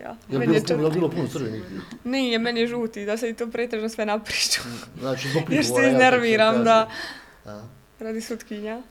Ja. 0.00 0.16
Je 0.28 0.38
li 0.38 0.46
bilo, 0.46 0.84
je 0.84 0.90
bilo 0.90 1.10
puno 1.10 1.28
crvenih? 1.28 1.62
Nije, 2.04 2.38
meni 2.38 2.60
je 2.60 2.66
žuti, 2.66 3.04
da 3.04 3.16
se 3.16 3.30
i 3.30 3.34
to 3.34 3.46
pretežno 3.46 3.88
sve 3.88 4.06
napriču. 4.06 4.60
Znači, 5.00 5.28
zbog 5.28 5.44
prigovora. 5.44 5.56
Još 5.56 5.84
se 5.84 5.92
iznerviram, 5.92 6.64
da. 6.64 6.90
A. 7.44 7.62
Radi 8.00 8.20
sutkinja. 8.20 8.82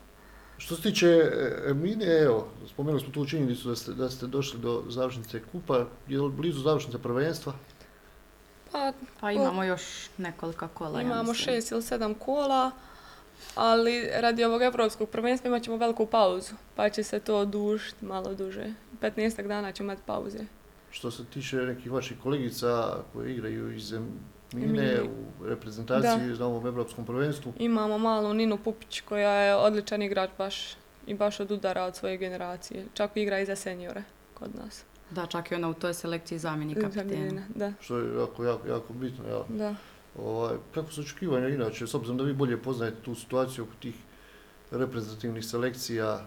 Što 0.64 0.76
se 0.76 0.82
tiče 0.82 1.06
e, 1.06 1.74
Mine, 1.74 2.06
evo, 2.06 2.48
spomenuli 2.68 3.00
smo 3.00 3.12
tu 3.12 3.26
činjenicu 3.26 3.68
da 3.68 3.76
ste, 3.76 3.92
da 3.92 4.10
ste 4.10 4.26
došli 4.26 4.60
do 4.60 4.82
završnice 4.88 5.42
kupa. 5.52 5.86
Je 6.08 6.20
li 6.20 6.32
blizu 6.32 6.60
završnice 6.60 6.98
prvenstva? 6.98 7.52
Pa, 8.72 8.92
pa 9.20 9.32
imamo 9.32 9.64
još 9.64 9.82
nekoliko 10.18 10.68
kola. 10.68 11.00
Imamo 11.00 11.30
ja 11.30 11.34
šest 11.34 11.70
ili 11.70 11.82
sedam 11.82 12.14
kola 12.14 12.70
ali 13.54 14.08
radi 14.20 14.44
ovog 14.44 14.62
evropskog 14.62 15.08
prvenstva 15.08 15.48
imat 15.48 15.62
ćemo 15.62 15.76
veliku 15.76 16.06
pauzu, 16.06 16.54
pa 16.76 16.90
će 16.90 17.02
se 17.02 17.20
to 17.20 17.44
dužiti 17.44 18.04
malo 18.04 18.34
duže. 18.34 18.72
15 19.00 19.46
dana 19.46 19.72
ćemo 19.72 19.86
imati 19.86 20.02
pauze. 20.06 20.38
Što 20.90 21.10
se 21.10 21.24
tiče 21.24 21.56
nekih 21.56 21.92
vaših 21.92 22.16
kolegica 22.22 22.96
koje 23.12 23.32
igraju 23.32 23.76
iz 23.76 23.94
Mine 24.54 25.02
u 25.02 25.46
reprezentaciji 25.46 26.28
da. 26.28 26.38
na 26.38 26.46
ovom 26.46 26.66
evropskom 26.66 27.06
prvenstvu? 27.06 27.52
Imamo 27.58 27.98
malu 27.98 28.34
Ninu 28.34 28.58
Pupić 28.58 29.00
koja 29.00 29.32
je 29.32 29.56
odličan 29.56 30.02
igrač 30.02 30.30
baš 30.38 30.76
i 31.06 31.14
baš 31.14 31.40
od 31.40 31.50
udara 31.50 31.84
od 31.84 31.96
svoje 31.96 32.16
generacije. 32.16 32.84
Čak 32.94 33.10
igra 33.14 33.40
i 33.40 33.46
za 33.46 33.56
seniore 33.56 34.02
kod 34.34 34.54
nas. 34.54 34.84
Da, 35.10 35.26
čak 35.26 35.50
i 35.50 35.54
ona 35.54 35.68
u 35.68 35.74
toj 35.74 35.94
selekciji 35.94 36.38
zamjeni 36.38 36.74
kapitena. 36.74 37.42
Da. 37.54 37.72
Što 37.80 37.98
je 37.98 38.20
jako, 38.20 38.44
jako, 38.44 38.68
jako 38.68 38.92
bitno. 38.92 39.28
Ja. 39.28 39.42
Da. 39.48 39.74
Ovaj, 40.18 40.56
kako 40.74 40.92
su 40.92 41.00
očekivanja 41.00 41.48
inače, 41.48 41.86
s 41.86 41.94
obzirom 41.94 42.18
da 42.18 42.24
vi 42.24 42.32
bolje 42.32 42.56
poznajete 42.56 42.96
tu 43.04 43.14
situaciju 43.14 43.64
oko 43.64 43.72
tih 43.80 43.94
reprezentativnih 44.70 45.44
selekcija, 45.44 46.26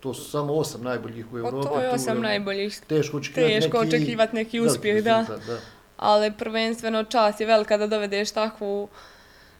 to 0.00 0.14
su 0.14 0.30
samo 0.30 0.54
osam 0.54 0.82
najboljih 0.82 1.32
u 1.32 1.38
Evropi. 1.38 1.68
Pa 1.68 1.74
to 1.74 1.80
je 1.80 1.90
osam 1.90 2.20
najboljih. 2.20 2.80
Teško 2.86 3.16
očekivati 3.16 3.54
teško 3.54 3.84
neki, 3.84 3.96
očekivati 3.96 4.36
neki 4.36 4.60
uspjeh, 4.60 5.04
da. 5.04 5.26
da. 5.46 5.58
Ali 5.96 6.32
prvenstveno 6.38 7.04
čast 7.04 7.40
je 7.40 7.46
velika 7.46 7.76
da 7.76 7.86
dovedeš 7.86 8.30
takvu 8.30 8.88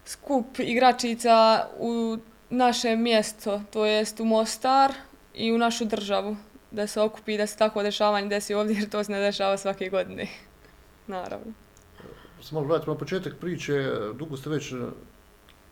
skup 0.05 0.59
igračica 0.59 1.67
u 1.79 2.19
naše 2.51 2.97
mjesto, 2.97 3.63
to 3.73 3.87
jest 3.87 4.21
u 4.21 4.25
Mostar 4.25 4.93
i 5.35 5.53
u 5.53 5.59
našu 5.59 5.85
državu. 5.85 6.37
Da 6.71 6.87
se 6.87 7.01
okupi, 7.01 7.39
da 7.39 7.47
se 7.47 7.57
tako 7.57 7.83
dešavanje 7.83 8.29
desi 8.29 8.55
ovdje, 8.55 8.77
jer 8.77 8.89
to 8.89 9.05
se 9.05 9.13
ne 9.13 9.21
dešava 9.21 9.57
svake 9.57 9.89
godine. 9.89 10.27
Naravno 11.07 11.53
Samo 12.43 12.61
vratimo 12.61 12.93
na 12.93 12.99
početak 12.99 13.35
priče, 13.41 13.93
dugo 14.15 14.37
ste 14.37 14.51
već, 14.51 14.73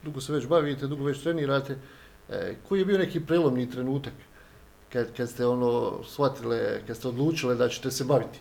dugo 0.02 0.20
se 0.20 0.32
već 0.32 0.46
bavite, 0.46 0.86
dugo 0.86 1.04
već 1.04 1.22
trenirate. 1.22 1.76
E, 2.28 2.54
koji 2.68 2.78
je 2.78 2.84
bio 2.84 2.98
neki 2.98 3.20
prelomni 3.20 3.70
trenutak 3.70 4.12
kad, 4.92 5.16
kad 5.16 5.30
ste 5.30 5.46
ono 5.46 6.02
shvatile, 6.04 6.80
kad 6.86 6.96
ste 6.96 7.08
odlučile 7.08 7.54
da 7.54 7.68
ćete 7.68 7.90
se 7.90 8.04
baviti 8.04 8.40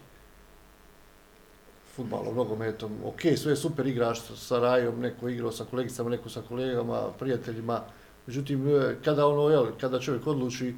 futbalom, 1.95 2.35
nogometom? 2.35 2.91
Ok, 3.05 3.21
sve 3.37 3.51
je 3.51 3.55
super 3.55 3.87
igraš 3.87 4.21
sa 4.35 4.59
Rajom, 4.59 4.99
neko 4.99 5.29
igrao 5.29 5.51
sa 5.51 5.65
kolegicama, 5.65 6.09
neko 6.09 6.29
sa 6.29 6.41
kolegama, 6.41 7.11
prijateljima. 7.19 7.81
Međutim, 8.27 8.67
e, 8.67 8.95
kada 9.05 9.27
ono, 9.27 9.49
jel, 9.49 9.67
kada 9.81 9.99
čovjek 9.99 10.27
odluči, 10.27 10.73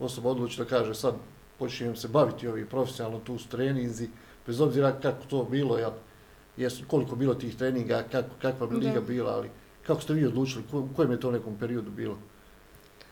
osoba 0.00 0.30
odluči 0.30 0.58
da 0.58 0.64
kaže 0.64 0.94
sad 0.94 1.14
počinjem 1.58 1.96
se 1.96 2.08
baviti 2.08 2.48
ovi 2.48 2.64
profesionalno 2.66 3.18
tu 3.18 3.38
s 3.38 3.46
treninzi, 3.46 4.08
bez 4.46 4.60
obzira 4.60 4.92
kako 5.02 5.26
to 5.26 5.44
bilo, 5.50 5.78
jel, 5.78 5.92
jesu, 6.56 6.84
koliko 6.88 7.16
bilo 7.16 7.34
tih 7.34 7.56
treninga, 7.56 8.04
kako, 8.12 8.28
kakva 8.42 8.66
bi 8.66 8.76
liga 8.76 9.00
bila, 9.00 9.32
ali 9.32 9.50
kako 9.86 10.00
ste 10.00 10.14
vi 10.14 10.26
odlučili, 10.26 10.64
u 10.72 10.88
kojem 10.96 11.10
je 11.10 11.20
to 11.20 11.30
nekom 11.30 11.56
periodu 11.58 11.90
bilo? 11.90 12.18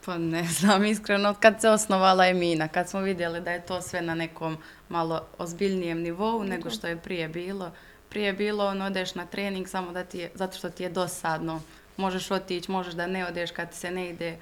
Pa 0.08 0.18
ne 0.18 0.44
znam, 0.58 0.84
iskreno, 0.84 1.34
kad 1.40 1.60
se 1.60 1.68
osnovala 1.68 2.26
Emina, 2.26 2.68
kad 2.68 2.88
smo 2.88 3.00
vidjeli 3.00 3.40
da 3.40 3.50
je 3.50 3.66
to 3.66 3.82
sve 3.82 4.02
na 4.02 4.14
nekom 4.14 4.56
malo 4.88 5.26
ozbiljnijem 5.38 6.00
nivou 6.00 6.44
nego 6.44 6.70
što 6.70 6.86
je 6.86 6.96
prije 6.96 7.28
bilo. 7.28 7.72
Prije 8.08 8.32
bilo, 8.32 8.66
on 8.66 8.82
odeš 8.82 9.14
na 9.14 9.26
trening 9.26 9.68
samo 9.68 9.92
da 9.92 10.04
ti 10.04 10.18
je, 10.18 10.30
zato 10.34 10.58
što 10.58 10.70
ti 10.70 10.82
je 10.82 10.88
dosadno. 10.88 11.60
Možeš 11.96 12.30
otići, 12.30 12.70
možeš 12.70 12.94
da 12.94 13.06
ne 13.06 13.26
odeš 13.26 13.50
kad 13.50 13.74
se 13.74 13.90
ne 13.90 14.08
ide, 14.08 14.36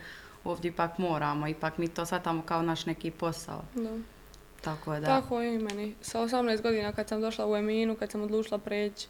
ovdje 0.44 0.68
ipak 0.68 0.98
moramo, 0.98 1.48
ipak 1.48 1.78
mi 1.78 1.88
to 1.88 2.06
sad 2.06 2.22
kao 2.44 2.62
naš 2.62 2.86
neki 2.86 3.10
posao. 3.10 3.64
Da. 3.74 3.98
Tako 4.60 4.94
je, 4.94 5.00
da. 5.00 5.06
Tako 5.06 5.40
je 5.40 5.54
i 5.54 5.58
meni. 5.58 5.94
Sa 6.00 6.20
18 6.20 6.62
godina 6.62 6.92
kad 6.92 7.08
sam 7.08 7.20
došla 7.20 7.46
u 7.46 7.56
Eminu, 7.56 7.96
kad 7.96 8.10
sam 8.10 8.22
odlučila 8.22 8.58
preći 8.58 9.08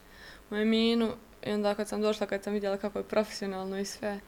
u 0.50 0.54
Eminu 0.54 1.12
i 1.46 1.52
onda 1.52 1.74
kad 1.74 1.88
sam 1.88 2.00
došla, 2.00 2.26
kad 2.26 2.42
sam 2.42 2.52
vidjela 2.52 2.76
kako 2.76 2.98
je 2.98 3.04
profesionalno 3.04 3.78
i 3.78 3.84
sve. 3.84 4.20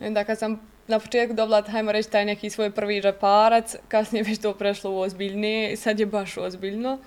I 0.00 0.06
onda 0.06 0.24
kad 0.24 0.38
sam 0.38 0.60
na 0.86 0.98
početku 0.98 1.34
dobila, 1.34 1.62
hajmo 1.62 1.92
reći, 1.92 2.10
taj 2.10 2.24
neki 2.24 2.50
svoj 2.50 2.70
prvi 2.70 3.00
džeparac, 3.00 3.76
kasnije 3.88 4.22
već 4.22 4.38
to 4.38 4.54
prešlo 4.54 4.90
u 4.90 4.98
ozbiljnije 4.98 5.72
i 5.72 5.76
sad 5.76 6.00
je 6.00 6.06
baš 6.06 6.36
ozbiljno. 6.36 6.98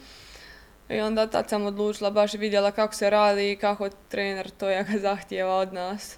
I 0.89 0.99
onda 0.99 1.27
tad 1.27 1.49
sam 1.49 1.65
odlučila, 1.65 2.11
baš 2.11 2.33
vidjela 2.33 2.71
kako 2.71 2.93
se 2.93 3.09
radi 3.09 3.51
i 3.51 3.55
kako 3.55 3.89
trener 3.89 4.49
to 4.49 4.69
ja 4.69 4.83
ga 4.83 4.97
zahtijeva 5.07 5.55
od 5.55 5.73
nas. 5.73 6.17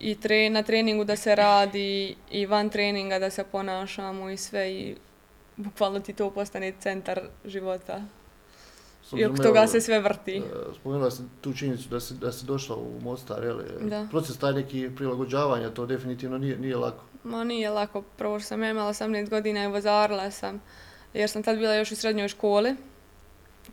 I 0.00 0.20
tre, 0.20 0.50
na 0.50 0.62
treningu 0.62 1.04
da 1.04 1.16
se 1.16 1.34
radi 1.34 2.16
i 2.30 2.46
van 2.46 2.68
treninga 2.68 3.18
da 3.18 3.30
se 3.30 3.44
ponašamo 3.44 4.30
i 4.30 4.36
sve 4.36 4.72
i 4.72 4.96
bukvalno 5.56 6.00
ti 6.00 6.12
to 6.12 6.30
postane 6.30 6.72
centar 6.80 7.20
života. 7.44 8.02
I 9.16 9.24
oko 9.24 9.42
toga 9.42 9.66
se 9.66 9.80
sve 9.80 10.00
vrti. 10.00 10.36
E, 10.36 10.74
spomenula 10.80 11.10
sam 11.10 11.30
tu 11.40 11.52
činjenicu 11.52 11.88
da 11.88 12.00
si, 12.00 12.14
da 12.14 12.32
si 12.32 12.46
došla 12.46 12.76
u 12.76 13.00
Mostar, 13.02 13.44
jel? 13.44 13.58
Da. 13.80 14.06
Proces 14.10 14.38
taj 14.38 14.52
neki 14.52 14.90
prilagođavanja, 14.96 15.70
to 15.70 15.86
definitivno 15.86 16.38
nije, 16.38 16.58
nije 16.58 16.76
lako. 16.76 17.04
Ma 17.24 17.44
nije 17.44 17.70
lako. 17.70 18.02
Prvo 18.02 18.40
što 18.40 18.48
sam 18.48 18.62
ja 18.62 18.70
imala 18.70 18.92
18 18.92 19.28
godina 19.30 19.64
i 19.64 19.68
vozarila 19.68 20.30
sam, 20.30 20.62
jer 21.14 21.30
sam 21.30 21.42
tad 21.42 21.58
bila 21.58 21.74
još 21.74 21.92
u 21.92 21.96
srednjoj 21.96 22.28
školi. 22.28 22.76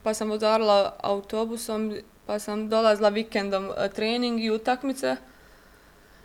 Pa 0.03 0.13
sam 0.13 0.29
vozarila 0.29 0.95
autobusom, 0.99 1.97
pa 2.25 2.39
sam 2.39 2.69
dolazila 2.69 3.09
vikendom 3.09 3.71
e, 3.77 3.89
trening 3.89 4.43
i 4.43 4.51
utakmice. 4.51 5.15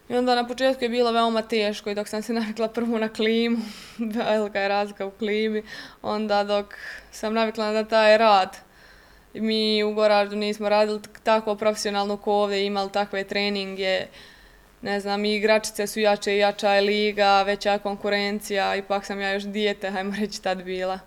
I 0.08 0.16
onda 0.16 0.34
na 0.34 0.46
početku 0.46 0.84
je 0.84 0.88
bilo 0.88 1.12
veoma 1.12 1.42
teško 1.42 1.90
i 1.90 1.94
dok 1.94 2.08
sam 2.08 2.22
se 2.22 2.32
navikla 2.40 2.68
prvo 2.68 2.98
na 2.98 3.08
klimu, 3.08 3.58
velika 4.14 4.60
je 4.60 4.68
razlika 4.68 5.06
u 5.06 5.10
klimi, 5.10 5.62
onda 6.02 6.44
dok 6.44 6.74
sam 7.10 7.34
navikla 7.34 7.72
na 7.72 7.84
taj 7.84 8.18
rad, 8.18 8.56
mi 9.34 9.84
u 9.84 9.94
Goraždu 9.94 10.36
nismo 10.36 10.68
radili 10.68 11.00
tako 11.22 11.54
profesionalno 11.54 12.16
ko 12.16 12.32
ovdje, 12.32 12.66
imali 12.66 12.92
takve 12.92 13.24
treninge, 13.24 14.06
ne 14.82 15.00
znam, 15.00 15.24
i 15.24 15.34
igračice 15.34 15.86
su 15.86 16.00
jače 16.00 16.34
i 16.34 16.38
jača 16.38 16.72
je 16.72 16.80
liga, 16.80 17.42
veća 17.42 17.78
konkurencija, 17.78 18.76
ipak 18.76 19.04
sam 19.04 19.20
ja 19.20 19.32
još 19.32 19.42
dijete, 19.42 19.90
hajmo 19.90 20.14
reći, 20.20 20.42
tad 20.42 20.62
bila. 20.62 20.98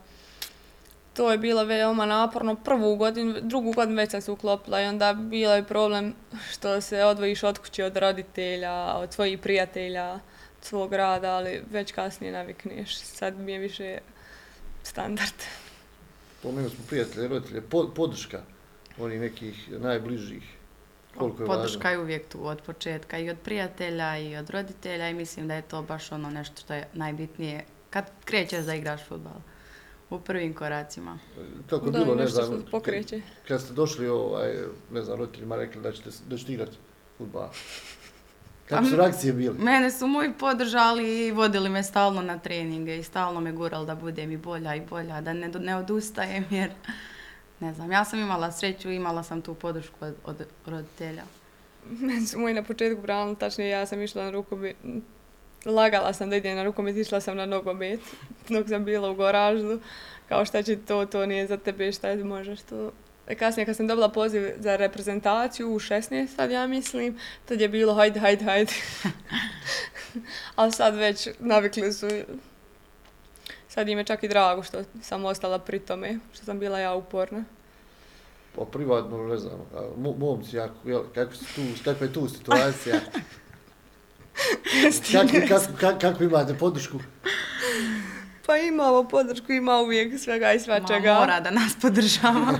To 1.13 1.31
je 1.31 1.37
bilo 1.37 1.63
veoma 1.63 2.05
naporno. 2.05 2.55
Prvu 2.55 2.95
godinu, 2.95 3.35
drugu 3.41 3.71
godinu 3.71 3.97
već 3.97 4.11
sam 4.11 4.21
se 4.21 4.31
uklopila 4.31 4.81
i 4.81 4.85
onda 4.85 5.13
bilo 5.13 5.55
je 5.55 5.63
problem 5.63 6.15
što 6.51 6.81
se 6.81 7.03
odvojiš 7.03 7.43
od 7.43 7.59
kuće, 7.59 7.83
od 7.85 7.97
roditelja, 7.97 8.95
od 8.95 9.13
svojih 9.13 9.39
prijatelja, 9.39 10.13
od 10.13 10.21
svog 10.61 10.93
rada, 10.93 11.31
ali 11.31 11.63
već 11.71 11.91
kasnije 11.91 12.33
navikneš. 12.33 12.97
Sad 12.97 13.39
mi 13.39 13.51
je 13.51 13.59
više 13.59 13.97
standard 14.83 15.33
spomenuli 16.41 16.69
smo 16.69 16.83
prijatelje, 16.89 17.27
roditelje, 17.27 17.61
podrška 17.95 18.41
onih 18.97 19.19
nekih 19.19 19.69
najbližih. 19.79 20.43
Koliko 21.17 21.43
je 21.43 21.47
podrška 21.47 21.89
je 21.89 21.99
uvijek 21.99 22.27
tu 22.27 22.47
od 22.47 22.61
početka 22.61 23.17
i 23.17 23.29
od 23.29 23.37
prijatelja 23.43 24.17
i 24.17 24.35
od 24.35 24.49
roditelja 24.49 25.09
i 25.09 25.13
mislim 25.13 25.47
da 25.47 25.55
je 25.55 25.61
to 25.61 25.81
baš 25.81 26.11
ono 26.11 26.29
nešto 26.29 26.61
što 26.61 26.73
je 26.73 26.87
najbitnije 26.93 27.65
kad 27.89 28.11
krećeš 28.25 28.65
da 28.65 28.75
igraš 28.75 29.07
futbal 29.07 29.41
u 30.09 30.19
prvim 30.19 30.53
koracima. 30.53 31.19
Kako 31.69 31.85
je 31.85 31.91
bilo, 31.91 32.15
ne 32.15 32.27
znam, 32.27 32.65
pokreće. 32.71 33.21
kad 33.47 33.61
ste 33.61 33.73
došli, 33.73 34.07
ovaj, 34.07 34.57
ne 34.91 35.01
znam, 35.01 35.19
roditeljima 35.19 35.55
rekli 35.55 35.81
da 35.81 35.91
ćete, 35.91 36.09
da 36.27 36.37
ćete 36.37 36.53
igrati 36.53 36.77
futbal. 37.17 37.49
Kako 38.71 38.85
su 38.85 38.95
reakcije 38.95 39.33
bile? 39.33 39.55
Mene 39.59 39.91
su 39.91 40.07
moji 40.07 40.33
podržali 40.39 41.27
i 41.27 41.31
vodili 41.31 41.69
me 41.69 41.83
stalno 41.83 42.21
na 42.21 42.39
treninge 42.39 42.97
i 42.97 43.03
stalno 43.03 43.39
me 43.39 43.51
gurali 43.51 43.85
da 43.85 43.95
budem 43.95 44.31
i 44.31 44.37
bolja 44.37 44.75
i 44.75 44.81
bolja, 44.81 45.21
da 45.21 45.33
ne, 45.33 45.47
ne 45.47 45.75
odustajem 45.75 46.45
jer, 46.59 46.71
ne 47.59 47.73
znam, 47.73 47.91
ja 47.91 48.05
sam 48.05 48.19
imala 48.19 48.51
sreću, 48.51 48.91
imala 48.91 49.23
sam 49.23 49.41
tu 49.41 49.53
podršku 49.53 49.95
od, 50.01 50.15
od 50.25 50.45
roditelja. 50.65 51.23
Meni 51.89 52.27
su 52.27 52.39
moji 52.39 52.53
na 52.53 52.63
početku 52.63 53.01
branili, 53.01 53.35
tačnije 53.35 53.69
ja 53.69 53.85
sam 53.85 54.01
išla 54.01 54.23
na 54.23 54.31
rukomet, 54.31 54.75
lagala 55.65 56.13
sam 56.13 56.29
da 56.29 56.35
idem 56.35 56.55
na 56.55 56.63
rukomet, 56.63 56.95
išla 56.95 57.21
sam 57.21 57.37
na 57.37 57.45
nogomet 57.45 57.99
dok 58.49 58.69
sam 58.69 58.85
bila 58.85 59.09
u 59.09 59.15
garažu, 59.15 59.79
kao 60.29 60.45
šta 60.45 60.63
će 60.63 60.75
to, 60.75 61.05
to 61.05 61.25
nije 61.25 61.47
za 61.47 61.57
tebe, 61.57 61.91
šta 61.91 62.15
možeš 62.15 62.61
to 62.61 62.91
kasnije 63.39 63.65
kad 63.65 63.75
sam 63.75 63.87
dobila 63.87 64.09
poziv 64.09 64.51
za 64.57 64.75
reprezentaciju 64.75 65.73
u 65.73 65.79
16 65.79 66.27
sad 66.35 66.51
ja 66.51 66.67
mislim, 66.67 67.19
tad 67.45 67.61
je 67.61 67.69
bilo 67.69 67.93
hajde, 67.93 68.19
hajde, 68.19 68.45
hajde. 68.45 68.73
Ali 70.55 70.71
sad 70.71 70.95
već 70.95 71.29
navikli 71.39 71.93
su, 71.93 72.07
sad 73.67 73.89
im 73.89 73.97
je 73.97 74.03
čak 74.03 74.23
i 74.23 74.27
drago 74.27 74.63
što 74.63 74.83
sam 75.01 75.25
ostala 75.25 75.59
pri 75.59 75.79
tome, 75.79 76.19
što 76.33 76.45
sam 76.45 76.59
bila 76.59 76.79
ja 76.79 76.93
uporna. 76.93 77.43
Pa 78.55 78.65
privatno, 78.65 79.27
ne 79.27 79.37
znam, 79.37 79.59
momci, 80.17 80.55
jako, 80.55 81.03
kako, 81.15 81.35
su 81.35 81.45
tu, 81.55 81.61
kakva 81.83 82.07
je 82.07 82.13
tu 82.13 82.29
situacija? 82.29 82.99
kako, 85.11 85.47
kako, 85.79 85.99
kako 85.99 86.23
imate 86.23 86.53
podršku? 86.53 86.99
Pa 88.51 88.57
imamo 88.57 89.03
podršku, 89.03 89.51
ima 89.51 89.77
uvijek 89.77 90.19
svega 90.19 90.53
i 90.53 90.59
svačega. 90.59 91.13
Ma, 91.13 91.19
mora 91.19 91.39
da 91.39 91.51
nas 91.51 91.75
podržava. 91.81 92.53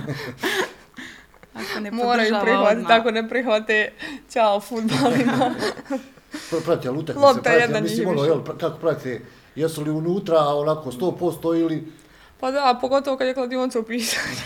Ako 1.54 1.80
ne 1.80 1.90
Moraju 1.90 2.34
prihvatiti, 2.42 2.86
tako 2.88 3.10
ne 3.10 3.28
prihvate, 3.28 3.92
ćao 4.32 4.60
futbalima. 4.60 5.54
Prati, 6.64 6.88
ali 6.88 6.98
utakmice 6.98 7.42
prati, 7.42 7.72
ja 7.72 7.80
mislim, 7.80 8.08
ono, 8.08 8.24
jel, 8.24 8.42
kako 8.60 8.78
prati, 8.78 9.20
jesu 9.54 9.82
li 9.82 9.90
unutra, 9.90 10.38
onako, 10.38 10.90
100% 10.90 11.60
ili... 11.60 11.92
Pa 12.40 12.50
da, 12.50 12.78
pogotovo 12.80 13.16
kad 13.16 13.26
je 13.26 13.34
kladionca 13.34 13.80
upisati. 13.80 14.42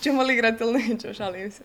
Čemo 0.00 0.22
li 0.26 0.34
igrati 0.34 0.64
ili 0.64 0.72
neću, 0.72 1.14
šalim 1.14 1.50
se. 1.50 1.62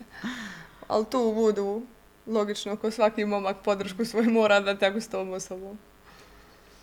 Ali 0.88 1.04
tu 1.04 1.32
budu, 1.34 1.82
logično, 2.26 2.76
ko 2.76 2.90
svaki 2.90 3.24
momak 3.24 3.56
podršku 3.64 4.04
svoj 4.04 4.26
mora 4.26 4.60
da 4.60 4.78
tako 4.78 5.00
s 5.00 5.08
tom 5.08 5.32
osobom. 5.32 5.78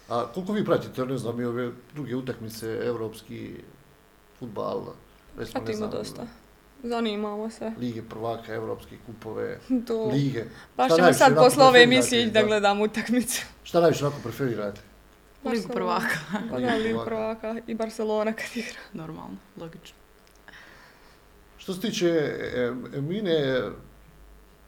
A 0.09 0.25
koliko 0.33 0.53
vi 0.53 0.65
pratite, 0.65 1.05
ne 1.05 1.17
znam, 1.17 1.39
i 1.41 1.43
ove 1.43 1.71
druge 1.93 2.15
utakmice, 2.15 2.79
evropski 2.85 3.55
futbal? 4.39 4.81
Pratimo 5.35 5.87
dosta. 5.87 6.27
Zanimamo 6.83 7.49
se. 7.49 7.71
Lige 7.79 8.01
prvaka, 8.09 8.53
evropske 8.53 8.95
kupove, 9.05 9.59
to. 9.87 10.05
lige. 10.05 10.43
Baš 10.77 10.95
ćemo 10.95 11.13
sad 11.13 11.35
posle 11.35 11.63
ove 11.63 11.83
emisije 11.83 12.25
da 12.25 12.43
gledam 12.43 12.81
utakmice. 12.81 13.41
Šta 13.63 13.81
najviše 13.81 14.05
onako 14.05 14.21
preferirate? 14.23 14.81
Ligu 15.51 15.69
prvaka. 15.73 16.17
Pa 16.51 16.59
da, 16.59 16.75
Ligu 16.75 17.01
prvaka 17.05 17.55
i 17.67 17.75
Barcelona 17.75 18.33
kad 18.33 18.47
igra. 18.55 18.79
Normalno, 18.93 19.37
logično. 19.57 19.97
Što 21.57 21.73
se 21.73 21.81
tiče 21.81 22.07
e, 22.07 22.71
Mine, 23.01 23.61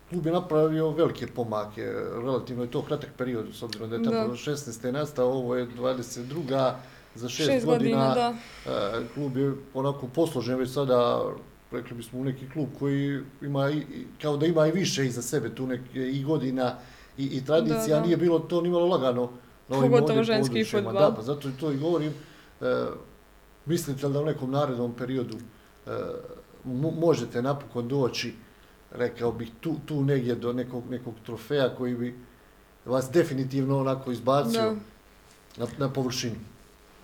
klub 0.10 0.26
je 0.26 0.32
napravio 0.32 0.90
velike 0.90 1.28
pomake, 1.28 1.84
relativno 2.14 2.64
je 2.64 2.72
to 2.72 2.82
kratak 2.82 3.10
period, 3.18 3.46
s 3.54 3.64
obzirom 3.64 3.90
da 3.90 3.96
je 3.96 4.04
tamo 4.04 4.34
16. 4.34 4.92
nastao, 4.92 5.30
ovo 5.30 5.56
je 5.56 5.68
22. 5.68 6.74
za 7.16 7.28
6 7.28 7.66
godina. 7.66 8.14
Da. 8.14 8.34
E, 8.66 9.08
klub 9.14 9.38
je 9.38 9.54
onako 9.74 10.08
posložen 10.08 10.58
već 10.58 10.72
sada, 10.74 11.24
rekli 11.72 11.98
bismo, 11.98 12.20
u 12.20 12.24
neki 12.24 12.50
klub 12.50 12.68
koji 12.80 13.24
ima, 13.42 13.70
i, 13.70 13.84
kao 14.22 14.38
da 14.38 14.46
ima 14.46 14.68
i 14.68 14.72
više 14.72 15.06
iza 15.06 15.22
sebe, 15.22 15.56
tu 15.56 15.68
neke 15.68 16.00
i 16.00 16.24
godina 16.24 16.76
i, 17.18 17.26
i 17.26 17.46
tradicija, 17.46 17.96
da, 17.96 18.00
da. 18.00 18.06
nije 18.06 18.18
bilo 18.18 18.40
to 18.40 18.62
nimalo 18.62 18.88
lagano 18.88 19.30
na 19.68 19.78
ovim 19.78 19.92
Pogotovo 19.92 20.24
ženski 20.24 20.66
futbol. 20.66 20.94
Da, 20.94 21.14
pa 21.16 21.22
zato 21.22 21.50
to 21.60 21.72
i 21.72 21.78
govorim. 21.78 22.14
E, 22.62 22.86
mislite 23.66 24.08
li 24.08 24.14
da 24.14 24.22
u 24.22 24.26
nekom 24.26 24.52
narednom 24.52 24.94
periodu 24.94 25.38
e, 25.86 25.92
možete 27.00 27.42
napokon 27.42 27.88
doći 27.88 28.34
rekao 28.92 29.32
bih, 29.32 29.50
tu, 29.62 29.76
tu 29.86 30.04
negdje 30.04 30.36
do 30.36 30.54
nekog, 30.54 30.84
nekog 30.90 31.14
trofeja 31.26 31.76
koji 31.78 31.96
bi 31.96 32.16
vas 32.86 33.12
definitivno 33.12 33.80
onako 33.80 34.12
izbacio 34.12 34.76
na, 35.58 35.68
na 35.78 35.90
površinu? 35.94 36.36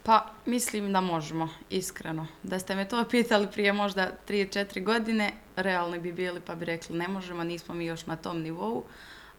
Pa, 0.04 0.26
mislim 0.46 0.94
da 0.94 1.02
možemo, 1.02 1.50
iskreno. 1.70 2.28
Da 2.44 2.60
ste 2.60 2.76
me 2.76 2.88
to 2.88 3.06
pitali 3.10 3.48
prije 3.54 3.74
možda 3.74 4.12
3-4 4.28 4.84
godine, 4.84 5.34
realni 5.56 6.00
bi 6.00 6.12
bili 6.12 6.40
pa 6.40 6.56
bi 6.56 6.66
rekli 6.66 6.98
ne 6.98 7.08
možemo, 7.08 7.44
nismo 7.44 7.76
mi 7.76 7.86
još 7.86 8.06
na 8.06 8.16
tom 8.16 8.42
nivou, 8.42 8.84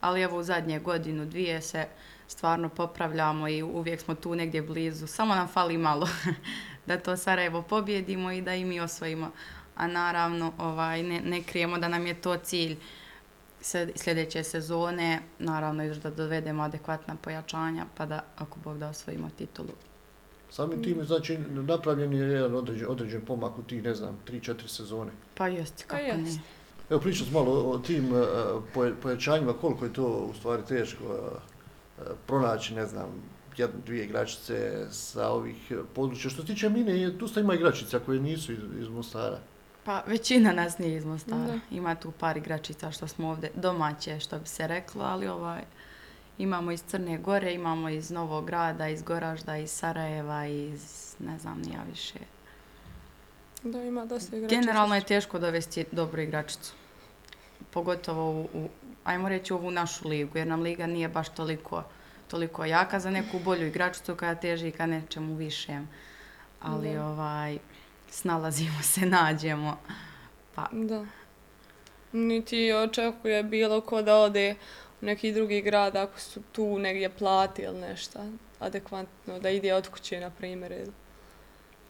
ali 0.00 0.22
evo 0.22 0.38
u 0.38 0.42
zadnje 0.42 0.78
godinu, 0.78 1.26
dvije 1.26 1.62
se 1.62 1.87
stvarno 2.28 2.68
popravljamo 2.68 3.48
i 3.48 3.62
uvijek 3.62 4.00
smo 4.00 4.14
tu 4.14 4.35
negdje 4.35 4.62
blizu. 4.62 5.07
Samo 5.07 5.35
nam 5.35 5.48
fali 5.48 5.78
malo 5.78 6.09
da 6.87 6.98
to 6.98 7.16
Sarajevo 7.16 7.62
pobjedimo 7.62 8.33
i 8.33 8.42
da 8.42 8.54
i 8.54 8.64
mi 8.64 8.80
osvojimo 8.80 9.30
a 9.76 9.87
naravno 9.87 10.52
ovaj, 10.58 11.02
ne, 11.02 11.20
ne 11.20 11.42
krijemo 11.42 11.78
da 11.78 11.88
nam 11.88 12.06
je 12.06 12.14
to 12.14 12.37
cilj 12.37 12.76
sljedeće 13.94 14.42
sezone, 14.42 15.20
naravno 15.38 15.84
još 15.84 15.96
da 15.96 16.10
dovedemo 16.10 16.62
adekvatna 16.62 17.16
pojačanja, 17.16 17.87
pa 17.96 18.06
da 18.06 18.24
ako 18.37 18.58
Bog 18.64 18.78
da 18.78 18.88
osvojimo 18.88 19.30
titulu. 19.38 19.72
Samim 20.50 20.82
tim, 20.82 21.04
znači, 21.04 21.38
napravljen 21.38 22.12
je 22.12 22.28
jedan 22.28 22.54
određen, 22.54 22.87
određen 22.90 23.20
pomak 23.20 23.58
u 23.58 23.62
tih, 23.62 23.82
ne 23.82 23.94
znam, 23.94 24.18
3-4 24.28 24.66
sezone. 24.66 25.10
Pa 25.34 25.48
jest, 25.48 25.84
kako 25.87 26.02
pa 26.02 26.18
jest. 26.18 26.40
Evo, 26.90 27.00
pričam 27.00 27.26
malo 27.32 27.52
o 27.52 27.78
tim 27.78 28.12
uh, 28.12 28.92
pojačanjima, 29.02 29.52
koliko 29.52 29.84
je 29.84 29.92
to 29.92 30.06
u 30.30 30.34
stvari 30.34 30.62
teško 30.68 31.04
uh, 31.04 32.04
pronaći, 32.26 32.74
ne 32.74 32.87
znam, 32.87 33.08
jednu, 33.56 33.80
dvije 33.87 34.04
igračice 34.04 34.87
sa 34.90 35.28
ovih 35.28 35.72
područja. 35.94 36.30
Što 36.30 36.42
se 36.42 36.46
tiče 36.46 36.68
mine, 36.68 37.18
tu 37.18 37.28
sta 37.28 37.40
ima 37.40 37.54
igračica 37.54 37.98
koje 37.98 38.20
nisu 38.20 38.52
iz, 38.52 38.58
iz 38.80 38.88
Mostara. 38.88 39.38
Pa 39.85 40.03
većina 40.07 40.53
nas 40.53 40.79
nije 40.79 40.97
iz 40.97 41.05
Mostara. 41.05 41.61
Ima 41.70 41.94
tu 41.94 42.11
par 42.11 42.37
igračica 42.37 42.90
što 42.90 43.09
smo 43.09 43.29
ovdje 43.29 43.51
domaće, 43.55 44.20
što 44.20 44.38
bi 44.38 44.49
se 44.49 44.66
reklo, 44.66 45.05
ali 45.05 45.27
ovaj, 45.27 45.62
imamo 46.38 46.73
iz 46.73 46.83
Crne 46.83 47.18
Gore, 47.18 47.55
imamo 47.55 47.88
iz 47.88 48.11
Novog 48.11 48.47
grada, 48.47 48.88
iz 48.88 49.03
Goražda, 49.03 49.57
iz 49.57 49.70
Sarajeva, 49.70 50.47
iz 50.47 51.14
ne 51.18 51.38
znam 51.38 51.61
nija 51.61 51.81
više. 51.90 52.18
Da, 53.62 53.83
ima 53.83 54.05
dosta 54.05 54.37
igračica. 54.37 54.61
Generalno 54.61 54.94
je 54.94 55.01
teško 55.01 55.38
dovesti 55.38 55.85
dobru 55.92 56.23
igračicu. 56.23 56.75
Pogotovo 57.70 58.31
u, 58.31 58.49
u, 58.55 58.68
ajmo 59.05 59.29
reći, 59.29 59.53
ovu 59.53 59.70
našu 59.70 60.09
ligu, 60.09 60.38
jer 60.38 60.47
nam 60.47 60.62
liga 60.62 60.87
nije 60.87 61.09
baš 61.09 61.29
toliko, 61.29 61.83
toliko 62.29 62.64
jaka 62.64 63.01
za 63.01 63.11
neku 63.11 63.38
bolju 63.38 63.66
igračicu 63.66 64.16
koja 64.16 64.35
teži 64.35 64.70
ka 64.70 64.87
nečemu 64.87 65.35
višem. 65.35 65.88
Ali 66.61 66.94
da. 66.94 67.07
ovaj, 67.07 67.59
snalazimo 68.14 68.83
se, 68.83 69.00
nađemo. 69.07 69.79
Pa. 70.55 70.68
Da. 70.72 71.07
Niti 72.12 72.72
očekuje 72.72 73.42
bilo 73.42 73.81
ko 73.81 74.03
da 74.03 74.16
ode 74.16 74.55
u 75.03 75.05
neki 75.05 75.33
drugi 75.33 75.62
grad 75.62 75.96
ako 75.96 76.20
su 76.20 76.40
tu 76.53 76.79
negdje 76.79 77.09
plati 77.09 77.62
ili 77.62 77.81
nešto 77.81 78.20
adekvatno, 78.61 79.38
da 79.38 79.50
ide 79.50 79.74
od 79.74 79.88
kuće, 79.88 80.20
na 80.20 80.31
primjer. 80.31 80.72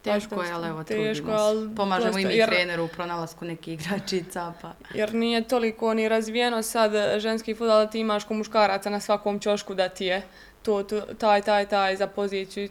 Teško 0.03 0.43
je, 0.43 0.53
ali 0.53 0.69
evo, 0.69 0.85
teško, 0.85 1.31
ali 1.31 1.75
Pomažemo 1.77 2.07
dosta, 2.07 2.21
i 2.21 2.25
mi 2.25 2.35
jer, 2.35 2.49
treneru 2.49 2.85
u 2.85 2.89
pronalasku 2.89 3.45
nekih 3.45 3.75
igračica. 3.75 4.53
Pa. 4.63 4.73
Jer 4.95 5.15
nije 5.15 5.49
toliko 5.49 5.95
ni 5.95 6.09
razvijeno 6.09 6.63
sad 6.63 6.93
ženski 7.21 7.55
futbol 7.55 7.79
da 7.79 7.91
ti 7.91 8.01
imaš 8.01 8.25
ko 8.25 8.35
muškaraca 8.35 8.91
na 8.91 9.01
svakom 9.01 9.41
čošku 9.41 9.75
da 9.75 9.89
ti 9.89 10.05
je 10.05 10.23
to, 10.63 10.83
to, 10.83 11.01
taj, 11.01 11.43
taj, 11.43 11.67
taj 11.67 11.97
za 11.97 12.07
poziciju 12.07 12.69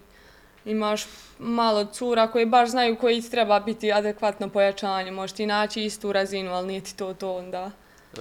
imaš 0.65 1.05
malo 1.39 1.85
cura 1.85 2.27
koji 2.27 2.45
baš 2.45 2.69
znaju 2.69 2.97
koji 2.97 3.21
ti 3.21 3.31
treba 3.31 3.59
biti 3.59 3.93
adekvatno 3.93 4.49
pojačanje. 4.49 5.11
Možeš 5.11 5.35
ti 5.35 5.45
naći 5.45 5.83
istu 5.83 6.13
razinu, 6.13 6.51
ali 6.51 6.67
nije 6.67 6.81
ti 6.81 6.97
to 6.97 7.13
to 7.13 7.35
onda. 7.35 7.71
E, 8.13 8.17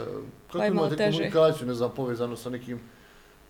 kako 0.46 0.58
pa 0.58 0.66
imate 0.66 0.96
teže. 0.96 1.16
komunikaciju, 1.16 1.66
ne 1.66 1.74
znam, 1.74 1.90
povezano 1.96 2.36
sa 2.36 2.50
nekim 2.50 2.80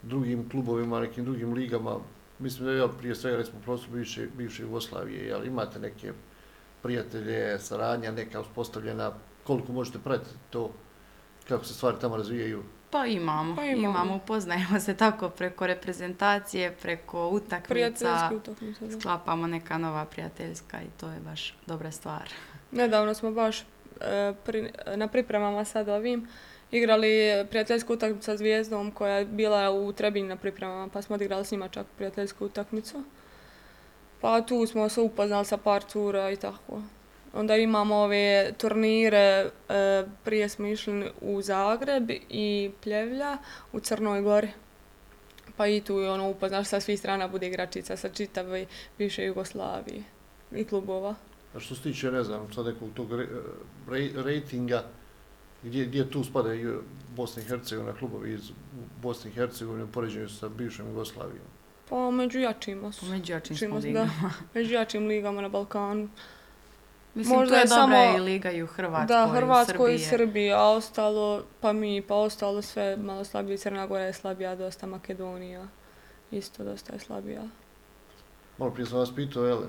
drugim 0.02 0.50
klubovima, 0.50 1.00
nekim 1.00 1.24
drugim 1.24 1.54
ligama? 1.54 1.96
Mislim 2.38 2.66
da 2.66 2.72
je 2.72 2.88
prije 2.98 3.14
svega, 3.14 3.36
recimo, 3.36 3.58
prostor 3.64 3.90
bivše, 3.90 4.26
bivše 4.36 4.62
Jugoslavije, 4.62 5.26
jel 5.26 5.46
imate 5.46 5.78
neke 5.78 6.12
prijatelje, 6.82 7.58
saradnja, 7.58 8.10
neka 8.10 8.40
uspostavljena, 8.40 9.12
koliko 9.44 9.72
možete 9.72 9.98
pratiti 9.98 10.34
to, 10.50 10.70
kako 11.48 11.64
se 11.64 11.74
stvari 11.74 11.96
tamo 12.00 12.16
razvijaju? 12.16 12.62
Pa 12.92 13.06
imamo, 13.06 13.56
pa 13.56 13.64
imamo, 13.64 13.88
imamo, 13.88 14.16
upoznajemo 14.16 14.80
se 14.80 14.96
tako 14.96 15.28
preko 15.28 15.66
reprezentacije, 15.66 16.72
preko 16.82 17.28
utakmica, 17.28 18.30
utakmice, 18.34 19.00
sklapamo 19.00 19.46
neka 19.46 19.78
nova 19.78 20.04
prijateljska 20.04 20.82
i 20.82 21.00
to 21.00 21.08
je 21.08 21.20
baš 21.20 21.54
dobra 21.66 21.90
stvar. 21.90 22.28
Nedavno 22.72 23.14
smo 23.14 23.30
baš 23.30 23.60
e, 23.60 23.64
pri, 24.44 24.70
na 24.96 25.08
pripremama 25.08 25.64
sad 25.64 25.88
ovim 25.88 26.28
igrali 26.70 27.44
prijateljsku 27.50 27.92
utakmicu 27.92 28.24
sa 28.24 28.36
Zvijezdom 28.36 28.90
koja 28.90 29.14
je 29.14 29.24
bila 29.24 29.70
u 29.70 29.92
Trebinju 29.92 30.28
na 30.28 30.36
pripremama, 30.36 30.88
pa 30.88 31.02
smo 31.02 31.14
odigrali 31.14 31.44
s 31.44 31.50
njima 31.50 31.68
čak 31.68 31.86
prijateljsku 31.96 32.46
utakmicu. 32.46 33.02
Pa 34.20 34.40
tu 34.40 34.66
smo 34.66 34.88
se 34.88 35.00
upoznali 35.00 35.44
sa 35.44 35.56
par 35.56 35.82
cura 35.82 36.30
i 36.30 36.36
tako. 36.36 36.82
Onda 37.32 37.56
imamo 37.56 37.96
ove 37.96 38.52
turnire, 38.58 39.50
e, 39.68 40.04
prije 40.24 40.48
smo 40.48 40.66
išli 40.66 41.10
u 41.20 41.42
Zagreb 41.42 42.10
i 42.28 42.70
Pljevlja 42.82 43.38
u 43.72 43.80
Crnoj 43.80 44.22
Gori. 44.22 44.48
Pa 45.56 45.66
i 45.66 45.80
tu 45.80 45.96
ono, 45.96 46.30
upoznaš 46.30 46.68
sa 46.68 46.80
svih 46.80 46.98
strana 46.98 47.28
bude 47.28 47.46
igračica 47.46 47.96
sa 47.96 48.08
čitave 48.08 48.66
više 48.98 49.24
Jugoslavije 49.24 50.02
i 50.52 50.64
klubova. 50.64 51.14
A 51.54 51.60
što 51.60 51.74
se 51.74 51.82
tiče, 51.82 52.10
ne 52.10 52.24
znam, 52.24 52.52
sad 52.52 52.66
nekog 52.66 52.88
tog 52.94 53.12
re, 53.12 53.26
re, 53.90 54.08
rejtinga, 54.14 54.84
gdje, 55.62 55.84
gdje 55.84 56.10
tu 56.10 56.24
spadaju 56.24 56.82
Bosna 57.16 57.42
i 57.42 57.44
Hercegovina, 57.44 57.92
klubovi 57.92 58.32
iz 58.32 58.50
Bosne 59.02 59.30
i 59.30 59.34
Hercegovine 59.34 59.84
u 59.84 59.92
poređenju 59.92 60.28
sa 60.28 60.48
bivšom 60.48 60.88
Jugoslavijom? 60.88 61.46
Pa 61.88 62.10
među 62.10 62.38
jačima 62.38 62.92
su. 62.92 63.06
Među 63.06 63.32
jačim 63.32 63.56
smo 63.56 63.78
ligama. 63.78 64.10
Da, 64.22 64.30
među 64.60 64.74
jačim 64.74 65.06
ligama 65.06 65.42
na 65.42 65.48
Balkanu. 65.48 66.08
Mislim, 67.14 67.38
Možda 67.38 67.56
je 67.56 67.66
samo 67.66 67.96
i 68.16 68.20
Liga 68.20 68.50
i 68.50 68.62
u 68.62 68.66
Hrvatskoj, 68.66 69.16
da, 69.16 69.30
Hrvatskoj 69.32 69.94
i 69.94 69.98
Srbiji, 69.98 70.52
a 70.52 70.62
ostalo, 70.62 71.42
pa 71.60 71.72
mi, 71.72 72.02
pa 72.02 72.14
ostalo 72.14 72.62
sve 72.62 72.96
malo 72.96 73.24
slabije. 73.24 73.58
Crna 73.58 73.86
Gora 73.86 74.04
je 74.04 74.12
slabija, 74.12 74.56
dosta 74.56 74.86
Makedonija, 74.86 75.66
isto 76.30 76.64
dosta 76.64 76.92
je 76.92 76.98
slabija. 76.98 77.42
Malo 78.58 78.70
prije 78.70 78.86
sam 78.86 78.98
vas 78.98 79.14
pitao, 79.14 79.44
jel, 79.44 79.60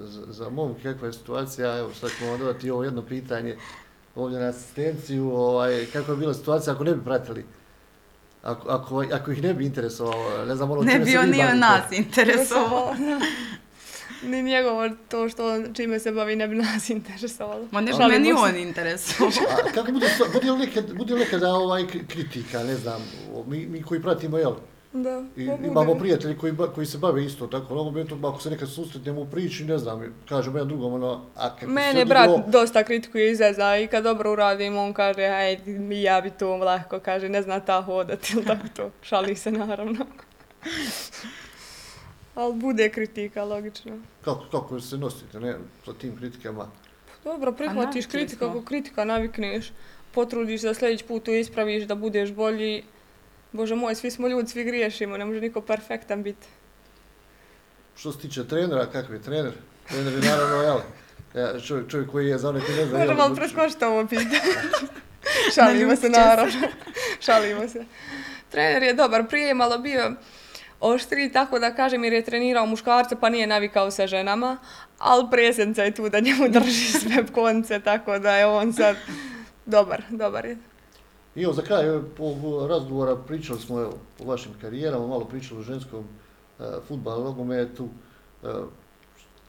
za, 0.00 0.22
za 0.28 0.50
mom 0.50 0.74
kakva 0.82 1.06
je 1.06 1.12
situacija, 1.12 1.78
evo 1.78 1.94
sad 1.94 2.10
ćemo 2.18 2.38
dodati 2.38 2.70
ovo 2.70 2.84
jedno 2.84 3.02
pitanje 3.02 3.56
ovdje 4.14 4.40
na 4.40 4.48
asistenciju, 4.48 5.30
ovaj, 5.30 5.86
kakva 5.92 6.14
je 6.14 6.18
bila 6.18 6.34
situacija 6.34 6.74
ako 6.74 6.84
ne 6.84 6.94
bi 6.94 7.04
pratili 7.04 7.44
Ako, 8.42 8.68
ako, 8.68 9.04
ako 9.12 9.30
ih 9.30 9.42
ne 9.42 9.54
bi 9.54 9.66
interesovalo, 9.66 10.44
ne 10.44 10.56
znam 10.56 10.70
ono 10.70 10.82
ne 10.82 10.98
bi 10.98 11.16
on 11.16 11.30
nije 11.30 11.54
nas 11.54 11.92
interesovao. 11.92 12.94
Ni 14.22 14.42
njegovo 14.42 14.88
to 15.08 15.28
što 15.28 15.72
čime 15.74 15.98
se 15.98 16.12
bavi 16.12 16.36
ne 16.36 16.48
bi 16.48 16.56
nas 16.56 16.90
interesovalo. 16.98 17.68
Ma 17.70 17.80
ne 17.80 17.92
meni 18.08 18.32
on 18.32 18.56
interesovao. 18.56 19.32
A 19.68 19.72
kako 19.72 19.92
bude, 19.92 20.06
bude 20.32 20.50
li 20.50 20.58
nekad, 20.58 20.94
bude 20.94 21.14
li 21.14 21.20
nekada 21.20 21.54
ovaj 21.54 21.86
kritika, 22.08 22.62
ne 22.62 22.76
znam, 22.76 23.02
mi, 23.46 23.66
mi 23.66 23.82
koji 23.82 24.02
pratimo, 24.02 24.38
jel? 24.38 24.52
Da, 24.92 25.24
I, 25.36 25.50
imamo 25.64 25.94
prijatelji 25.94 26.36
koji, 26.38 26.52
koji 26.74 26.86
se 26.86 26.98
bave 26.98 27.24
isto 27.24 27.46
tako, 27.46 27.74
ono 27.74 27.84
momentu, 27.84 28.18
ako 28.22 28.40
se 28.40 28.50
nekad 28.50 28.70
susretnemo 28.70 29.20
u 29.20 29.26
priči, 29.26 29.64
ne 29.64 29.78
znam, 29.78 30.14
kažemo 30.28 30.58
jedan 30.58 30.68
drugom, 30.68 30.92
ono, 30.92 31.20
a 31.36 31.56
kako 31.56 31.70
Mene 31.70 32.04
brat 32.04 32.26
bilo... 32.26 32.44
dosta 32.46 32.84
kritikuje 32.84 33.32
izeza 33.32 33.76
i 33.76 33.86
kad 33.86 34.04
dobro 34.04 34.32
uradim, 34.32 34.76
on 34.76 34.92
kaže, 34.92 35.22
ajde, 35.22 36.00
ja 36.02 36.20
bi 36.20 36.30
to 36.30 36.56
lahko, 36.56 37.00
kaže, 37.00 37.28
ne 37.28 37.42
zna 37.42 37.60
ta 37.60 37.82
hodati, 37.82 38.32
ili 38.32 38.44
tako 38.52 38.68
to, 38.76 38.90
šali 39.02 39.36
se 39.36 39.52
naravno. 39.52 40.06
Ali 42.34 42.54
bude 42.54 42.88
kritika, 42.88 43.44
logično. 43.44 43.98
Kako, 44.24 44.44
kako 44.50 44.80
se 44.80 44.98
nosite 44.98 45.40
ne, 45.40 45.54
sa 45.84 45.92
tim 45.92 46.16
kritikama? 46.16 46.70
Dobro, 47.24 47.52
prihvatiš 47.52 48.06
kritiku, 48.06 48.44
ako 48.44 48.62
kritika 48.62 49.04
navikneš, 49.04 49.72
potrudiš 50.12 50.60
da 50.60 50.74
sljedeći 50.74 51.04
put 51.04 51.24
to 51.24 51.32
ispraviš, 51.32 51.84
da 51.84 51.94
budeš 51.94 52.32
bolji. 52.32 52.84
Bože 53.52 53.74
moj, 53.74 53.94
svi 53.94 54.10
smo 54.10 54.28
ljudi, 54.28 54.48
svi 54.48 54.64
griješimo, 54.64 55.16
ne 55.16 55.24
može 55.24 55.40
niko 55.40 55.60
perfektan 55.60 56.22
biti. 56.22 56.46
Što 57.96 58.12
se 58.12 58.18
tiče 58.18 58.48
trenera, 58.48 58.86
kakav 58.86 59.14
je 59.14 59.22
trener? 59.22 59.52
Trener 59.88 60.12
je 60.12 60.20
naravno, 60.20 60.62
jel? 60.62 60.78
Ja, 61.34 61.60
čovjek, 61.60 61.90
čovjek 61.90 62.10
koji 62.10 62.28
je 62.28 62.38
za 62.38 62.52
koji 62.52 62.76
ne 62.76 62.86
zna... 62.86 62.98
Može 62.98 63.14
malo 63.14 63.34
preskošiti 63.34 63.84
ovo 63.84 64.06
pitanje. 64.06 64.40
Šalimo 65.54 65.96
se, 65.96 66.08
naravno. 66.08 66.52
Šalimo 67.20 67.68
se. 67.68 67.84
Trener 68.50 68.82
je 68.82 68.94
dobar, 68.94 69.28
prije 69.28 69.48
je 69.48 69.54
malo 69.54 69.78
bio 69.78 70.12
oštri, 70.80 71.32
tako 71.32 71.58
da 71.58 71.74
kažem, 71.74 72.04
jer 72.04 72.12
je 72.12 72.24
trenirao 72.24 72.66
muškarce, 72.66 73.16
pa 73.20 73.28
nije 73.28 73.46
navikao 73.46 73.90
sa 73.90 74.06
ženama, 74.06 74.56
ali 74.98 75.26
presenca 75.30 75.82
je 75.82 75.94
tu 75.94 76.08
da 76.08 76.20
njemu 76.20 76.48
drži 76.48 76.92
sve 77.00 77.26
konce, 77.34 77.80
tako 77.80 78.18
da 78.18 78.36
je 78.36 78.46
on 78.46 78.72
sad 78.72 78.96
dobar, 79.66 80.02
dobar 80.10 80.44
je. 80.44 80.56
I 81.34 81.42
evo, 81.42 81.52
za 81.52 81.62
kraj 81.62 81.88
ovog 82.18 82.70
razgovora 82.70 83.16
pričali 83.16 83.60
smo 83.60 83.80
evo, 83.80 83.94
o 84.20 84.24
vašim 84.24 84.52
karijerama, 84.60 85.06
malo 85.06 85.24
pričali 85.24 85.60
o 85.60 85.62
ženskom 85.62 86.00
uh, 86.58 86.66
futbalu, 86.88 87.24
nogometu. 87.24 87.88
Uh, 88.42 88.50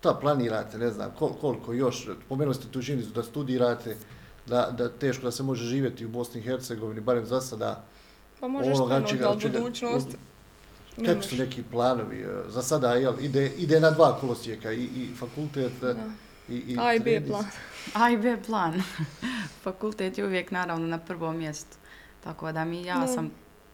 šta 0.02 0.14
planirate, 0.14 0.78
ne 0.78 0.90
znam, 0.90 1.12
kol, 1.20 1.34
koliko 1.42 1.74
još, 1.74 2.10
pomenuli 2.30 2.56
ste 2.56 2.68
tu 2.72 2.82
žinicu 2.82 3.10
da 3.10 3.24
studirate, 3.24 3.96
da, 4.48 4.74
da 4.78 4.90
teško 4.90 5.24
da 5.24 5.32
se 5.32 5.44
može 5.44 5.64
živjeti 5.64 6.06
u 6.06 6.10
Bosni 6.10 6.40
i 6.40 6.44
Hercegovini, 6.44 7.02
barem 7.02 7.26
za 7.26 7.42
sada. 7.42 7.84
Pa 8.40 8.48
možeš 8.48 8.78
krenuti, 8.88 9.24
ali 9.24 9.50
budućnost, 9.50 10.18
Kako 11.06 11.22
su 11.22 11.36
neki 11.36 11.64
planovi? 11.64 12.22
E, 12.22 12.28
za 12.48 12.62
sada 12.62 12.94
jel, 12.94 13.14
ide, 13.20 13.52
ide 13.58 13.80
na 13.80 13.92
dva 13.92 14.18
kolosijeka, 14.20 14.72
i, 14.72 14.84
i 14.84 15.10
fakultet 15.20 15.84
e, 15.84 15.94
da. 15.94 15.96
i, 16.50 16.56
i 16.56 16.78
A 16.80 16.94
i 16.94 17.00
B 17.00 17.22
plan. 17.28 17.46
A 17.94 18.10
i 18.10 18.18
B 18.18 18.38
plan. 18.46 18.82
fakultet 19.64 20.18
je 20.18 20.26
uvijek 20.26 20.52
naravno 20.52 20.88
na 20.88 20.98
prvom 20.98 21.38
mjestu. 21.38 21.78
Tako 22.24 22.52
da 22.52 22.66
mi, 22.66 22.86
ja 22.86 23.00
da. 23.00 23.08
sam 23.08 23.32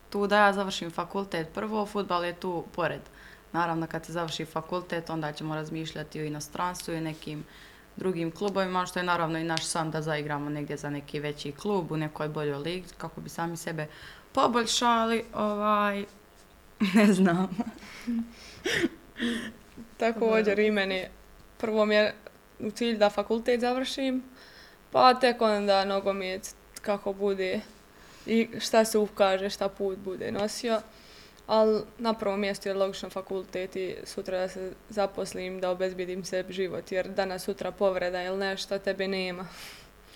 tu 0.10 0.28
da 0.28 0.46
ja 0.46 0.54
završim 0.54 0.92
fakultet 0.92 1.48
prvo, 1.54 1.86
futbal 1.86 2.26
je 2.26 2.34
tu 2.34 2.64
pored. 2.76 3.02
Naravno 3.52 3.88
kad 3.88 4.06
se 4.06 4.12
završi 4.12 4.46
fakultet, 4.46 5.10
onda 5.10 5.32
ćemo 5.32 5.56
razmišljati 5.56 6.22
o 6.22 6.26
inostranstvu 6.26 6.94
i 6.94 7.02
nekim 7.02 7.44
drugim 7.96 8.32
klubovima, 8.32 8.86
što 8.86 9.00
je 9.00 9.04
naravno 9.04 9.40
i 9.40 9.44
naš 9.44 9.66
san 9.66 9.92
da 9.92 10.02
zaigramo 10.02 10.50
negdje 10.50 10.78
za 10.78 10.90
neki 10.90 11.20
veći 11.20 11.52
klub 11.52 11.92
u 11.92 11.98
nekoj 11.98 12.28
boljoj 12.28 12.58
ligi, 12.58 12.88
kako 12.98 13.22
bi 13.22 13.30
sami 13.30 13.58
sebe 13.58 13.88
poboljšali. 14.32 15.24
Ovaj, 15.34 16.06
Ne 16.96 17.14
znam. 17.14 17.58
Također 19.98 20.60
i 20.60 20.72
meni 20.72 21.06
prvo 21.58 21.86
mi 21.86 21.96
je 21.96 22.14
u 22.60 22.72
cilj 22.72 22.98
da 22.98 23.10
fakultet 23.10 23.62
završim, 23.62 24.24
pa 24.92 25.14
tek 25.14 25.42
onda 25.42 25.86
nogomet 25.86 26.56
kako 26.82 27.14
bude 27.14 27.62
i 28.26 28.48
šta 28.60 28.86
se 28.86 28.98
ukaže, 28.98 29.50
šta 29.50 29.70
put 29.70 29.98
bude 29.98 30.32
nosio. 30.32 30.82
Ali 31.48 31.82
na 31.98 32.14
prvom 32.14 32.40
mjestu 32.40 32.70
je 32.70 32.74
logično 32.74 33.10
fakultet 33.10 33.76
i 33.76 33.96
sutra 34.04 34.40
da 34.40 34.48
se 34.48 34.74
zaposlim, 34.90 35.60
da 35.60 35.72
obezbidim 35.72 36.24
se 36.24 36.46
život, 36.50 36.92
jer 36.92 37.10
danas 37.10 37.44
sutra 37.44 37.72
povreda 37.72 38.24
ili 38.24 38.38
nešto, 38.38 38.80
tebe 38.80 39.08
nema. 39.08 39.48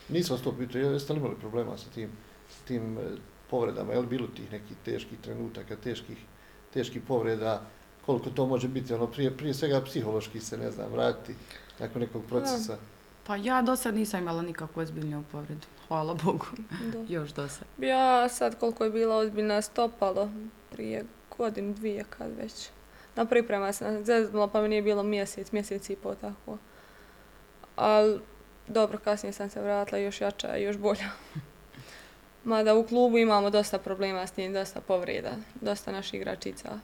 Nisam 0.10 0.36
vas 0.36 0.44
to 0.44 0.58
pitao, 0.58 0.82
jeste 0.82 1.14
li 1.14 1.20
imali 1.20 1.36
problema 1.40 1.78
sa 1.78 1.90
tim, 1.90 2.10
sa 2.50 2.66
tim 2.68 2.98
e, 2.98 3.02
povredama? 3.50 3.94
Je 3.94 4.00
li 4.00 4.08
bilo 4.08 4.28
tih 4.28 4.52
nekih 4.52 4.78
teških 4.86 5.20
trenutaka, 5.22 5.76
teških, 5.76 6.18
teških 6.74 7.02
povreda? 7.08 7.62
Koliko 8.06 8.30
to 8.30 8.46
može 8.46 8.68
biti? 8.68 8.94
Ono, 8.94 9.08
prije, 9.08 9.38
prije 9.38 9.54
svega 9.54 9.82
psihološki 9.82 10.40
se, 10.40 10.58
ne 10.58 10.72
znam, 10.72 10.92
vratiti 10.92 11.36
nakon 11.80 12.02
nekog 12.02 12.24
procesa. 12.30 12.78
Pa 13.24 13.36
ja 13.36 13.62
do 13.62 13.76
sad 13.76 13.96
nisam 13.96 14.20
imala 14.20 14.42
nikakvu 14.42 14.82
ozbiljniju 14.82 15.24
povredu. 15.32 15.68
Hvala 15.88 16.14
Bogu. 16.14 16.46
Da. 16.94 17.06
Još 17.16 17.30
do 17.34 17.50
sad. 17.50 17.68
Ja 17.78 18.30
sad 18.30 18.60
koliko 18.60 18.84
je 18.84 18.90
bila 18.90 19.18
ozbiljna 19.18 19.62
stopalo, 19.62 20.30
prije 20.72 21.06
godinu, 21.38 21.74
dvije 21.74 22.06
kad 22.10 22.28
već. 22.38 22.70
Na 23.16 23.26
priprema 23.26 23.74
sam 23.74 24.06
zeznula 24.06 24.48
pa 24.48 24.62
mi 24.62 24.68
nije 24.68 24.82
bilo 24.82 25.04
mjesec, 25.04 25.52
mjesec 25.52 25.90
i 25.90 25.96
pol 25.96 26.16
tako. 26.22 26.58
Ali 27.76 28.20
dobro, 28.68 28.98
kasnije 28.98 29.34
sam 29.34 29.50
se 29.50 29.62
vratila 29.62 30.00
još 30.00 30.22
jača 30.22 30.58
i 30.58 30.64
još 30.64 30.78
bolja. 30.78 31.10
Mada 32.44 32.76
u 32.76 32.88
klubu 32.88 33.18
imamo 33.18 33.50
dosta 33.50 33.80
problema 33.80 34.28
s 34.28 34.38
njim, 34.38 34.54
dosta 34.54 34.82
povreda, 34.82 35.32
dosta 35.62 35.92
naših 35.92 36.14
igračica 36.14 36.80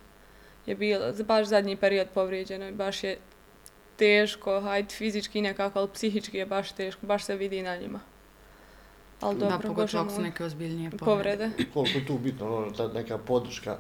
je 0.67 0.76
bilo, 0.76 1.13
baš 1.28 1.48
zadnji 1.48 1.76
period 1.76 2.08
povrijeđeno 2.13 2.67
i 2.67 2.72
baš 2.72 3.04
je 3.04 3.17
teško, 3.96 4.62
hajde 4.62 4.89
fizički 4.89 5.41
nekako, 5.41 5.80
ali 5.80 5.89
psihički 5.93 6.38
je 6.38 6.46
baš 6.46 6.72
teško, 6.72 7.06
baš 7.06 7.24
se 7.24 7.36
vidi 7.36 7.62
na 7.62 7.78
njima. 7.78 8.00
Ali 9.22 9.39
dobro, 9.39 9.58
da, 9.58 9.67
pogotovo 9.67 10.04
ako 10.04 10.13
su 10.13 10.22
neke 10.22 10.43
ozbiljnije 10.43 10.91
povrede. 10.91 11.50
Koliko 11.74 11.98
je 11.98 12.06
tu 12.06 12.17
bitno, 12.17 12.56
ono, 12.56 12.72
ta 12.72 12.88
neka 12.88 13.17
podrška? 13.17 13.78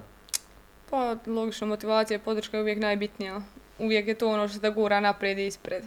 Pa, 0.89 1.15
logično, 1.27 1.67
motivacija 1.67 2.17
i 2.17 2.21
podrška 2.21 2.57
je 2.57 2.61
uvijek 2.61 2.79
najbitnija. 2.79 3.41
Uvijek 3.79 4.07
je 4.07 4.15
to 4.15 4.29
ono 4.29 4.47
što 4.47 4.59
te 4.59 4.69
gura 4.69 4.99
naprijed 4.99 5.39
i 5.39 5.47
ispred. 5.47 5.83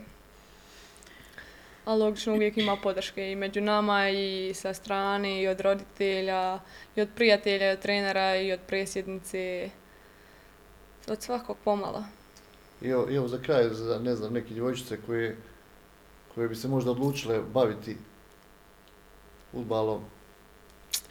A 1.85 1.95
logično 1.95 2.35
uvijek 2.35 2.59
ima 2.59 2.77
podrške 2.77 3.33
i 3.33 3.37
među 3.37 3.61
nama 3.61 4.09
i 4.11 4.53
sa 4.55 4.75
strane 4.75 5.43
i 5.43 5.49
od 5.49 5.61
roditelja 5.61 6.61
i 6.97 7.01
od 7.01 7.09
prijatelja 7.17 7.71
i 7.71 7.73
od 7.73 7.79
trenera 7.79 8.37
i 8.37 8.53
od 8.53 8.61
presjednice. 8.67 9.71
Od 11.09 11.23
svakog 11.23 11.57
pomala. 11.65 12.05
I 12.83 12.89
evo, 12.89 13.07
evo 13.11 13.29
za 13.29 13.39
kraj, 13.43 13.69
za 13.69 13.99
ne 13.99 14.17
znam, 14.17 14.33
neke 14.33 14.55
djevojčice 14.55 14.99
koje, 15.07 15.37
koje 16.35 16.49
bi 16.49 16.55
se 16.55 16.69
možda 16.69 16.91
odlučile 16.91 17.41
baviti 17.53 17.97
futbalom. 19.53 20.05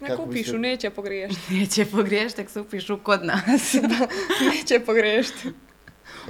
Nek 0.00 0.18
upišu, 0.18 0.50
se... 0.50 0.58
neće 0.58 0.90
pogriješiti. 0.90 1.54
neće 1.58 1.86
pogriješiti, 1.86 2.36
tek 2.36 2.50
se 2.50 2.60
upišu 2.60 2.98
kod 3.02 3.24
nas. 3.24 3.74
neće 4.54 4.80
pogriješiti. 4.86 5.52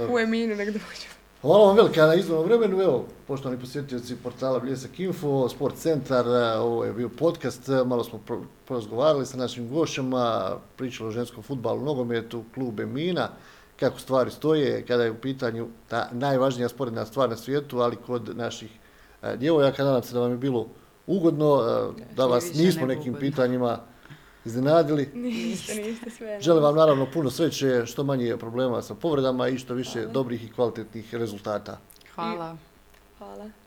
U 0.09 0.19
Eminu 0.19 0.55
nek 0.55 0.69
dođu. 0.69 1.20
Hvala 1.41 1.67
vam 1.67 1.75
velika 1.75 2.05
na 2.05 2.15
izvornom 2.15 2.45
vremenu. 2.45 2.81
Evo, 2.81 3.05
poštovani 3.27 3.61
posjetioci 3.61 4.15
portala 4.15 4.59
Bljesak 4.59 4.99
Info, 4.99 5.49
Sport 5.49 5.75
Centar, 5.75 6.27
ovo 6.59 6.85
je 6.85 6.93
bio 6.93 7.09
podcast, 7.09 7.67
malo 7.85 8.03
smo 8.03 8.19
porazgovarali 8.67 9.25
sa 9.25 9.37
našim 9.37 9.69
gošćama, 9.69 10.51
pričali 10.75 11.09
o 11.09 11.11
ženskom 11.11 11.43
futbalu, 11.43 11.81
nogometu, 11.81 12.43
klub 12.53 12.79
Emina, 12.79 13.29
kako 13.79 13.99
stvari 13.99 14.31
stoje, 14.31 14.85
kada 14.85 15.03
je 15.03 15.11
u 15.11 15.15
pitanju 15.21 15.67
ta 15.87 16.09
najvažnija 16.11 16.69
sporedna 16.69 17.05
stvar 17.05 17.29
na 17.29 17.37
svijetu, 17.37 17.79
ali 17.79 17.95
kod 17.95 18.37
naših 18.37 18.71
djevojaka, 19.37 19.83
nadam 19.83 20.03
se 20.03 20.13
da 20.13 20.19
vam 20.19 20.31
je 20.31 20.37
bilo 20.37 20.67
ugodno, 21.07 21.63
da 22.15 22.25
vas 22.25 22.53
nismo 22.53 22.85
nekim 22.85 23.13
pitanjima 23.13 23.79
iznenadili. 24.45 25.09
Niste, 25.13 25.75
niste 25.75 26.09
sve. 26.09 26.41
Želim 26.41 26.63
vam 26.63 26.75
naravno 26.75 27.07
puno 27.13 27.29
sreće, 27.29 27.85
što 27.85 28.03
manje 28.03 28.37
problema 28.37 28.81
sa 28.81 28.95
povredama 28.95 29.47
i 29.47 29.57
što 29.57 29.73
više 29.73 30.05
dobrih 30.05 30.43
i 30.43 30.51
kvalitetnih 30.51 31.15
rezultata. 31.15 31.77
Hvala. 32.15 32.57
Hvala. 33.17 33.60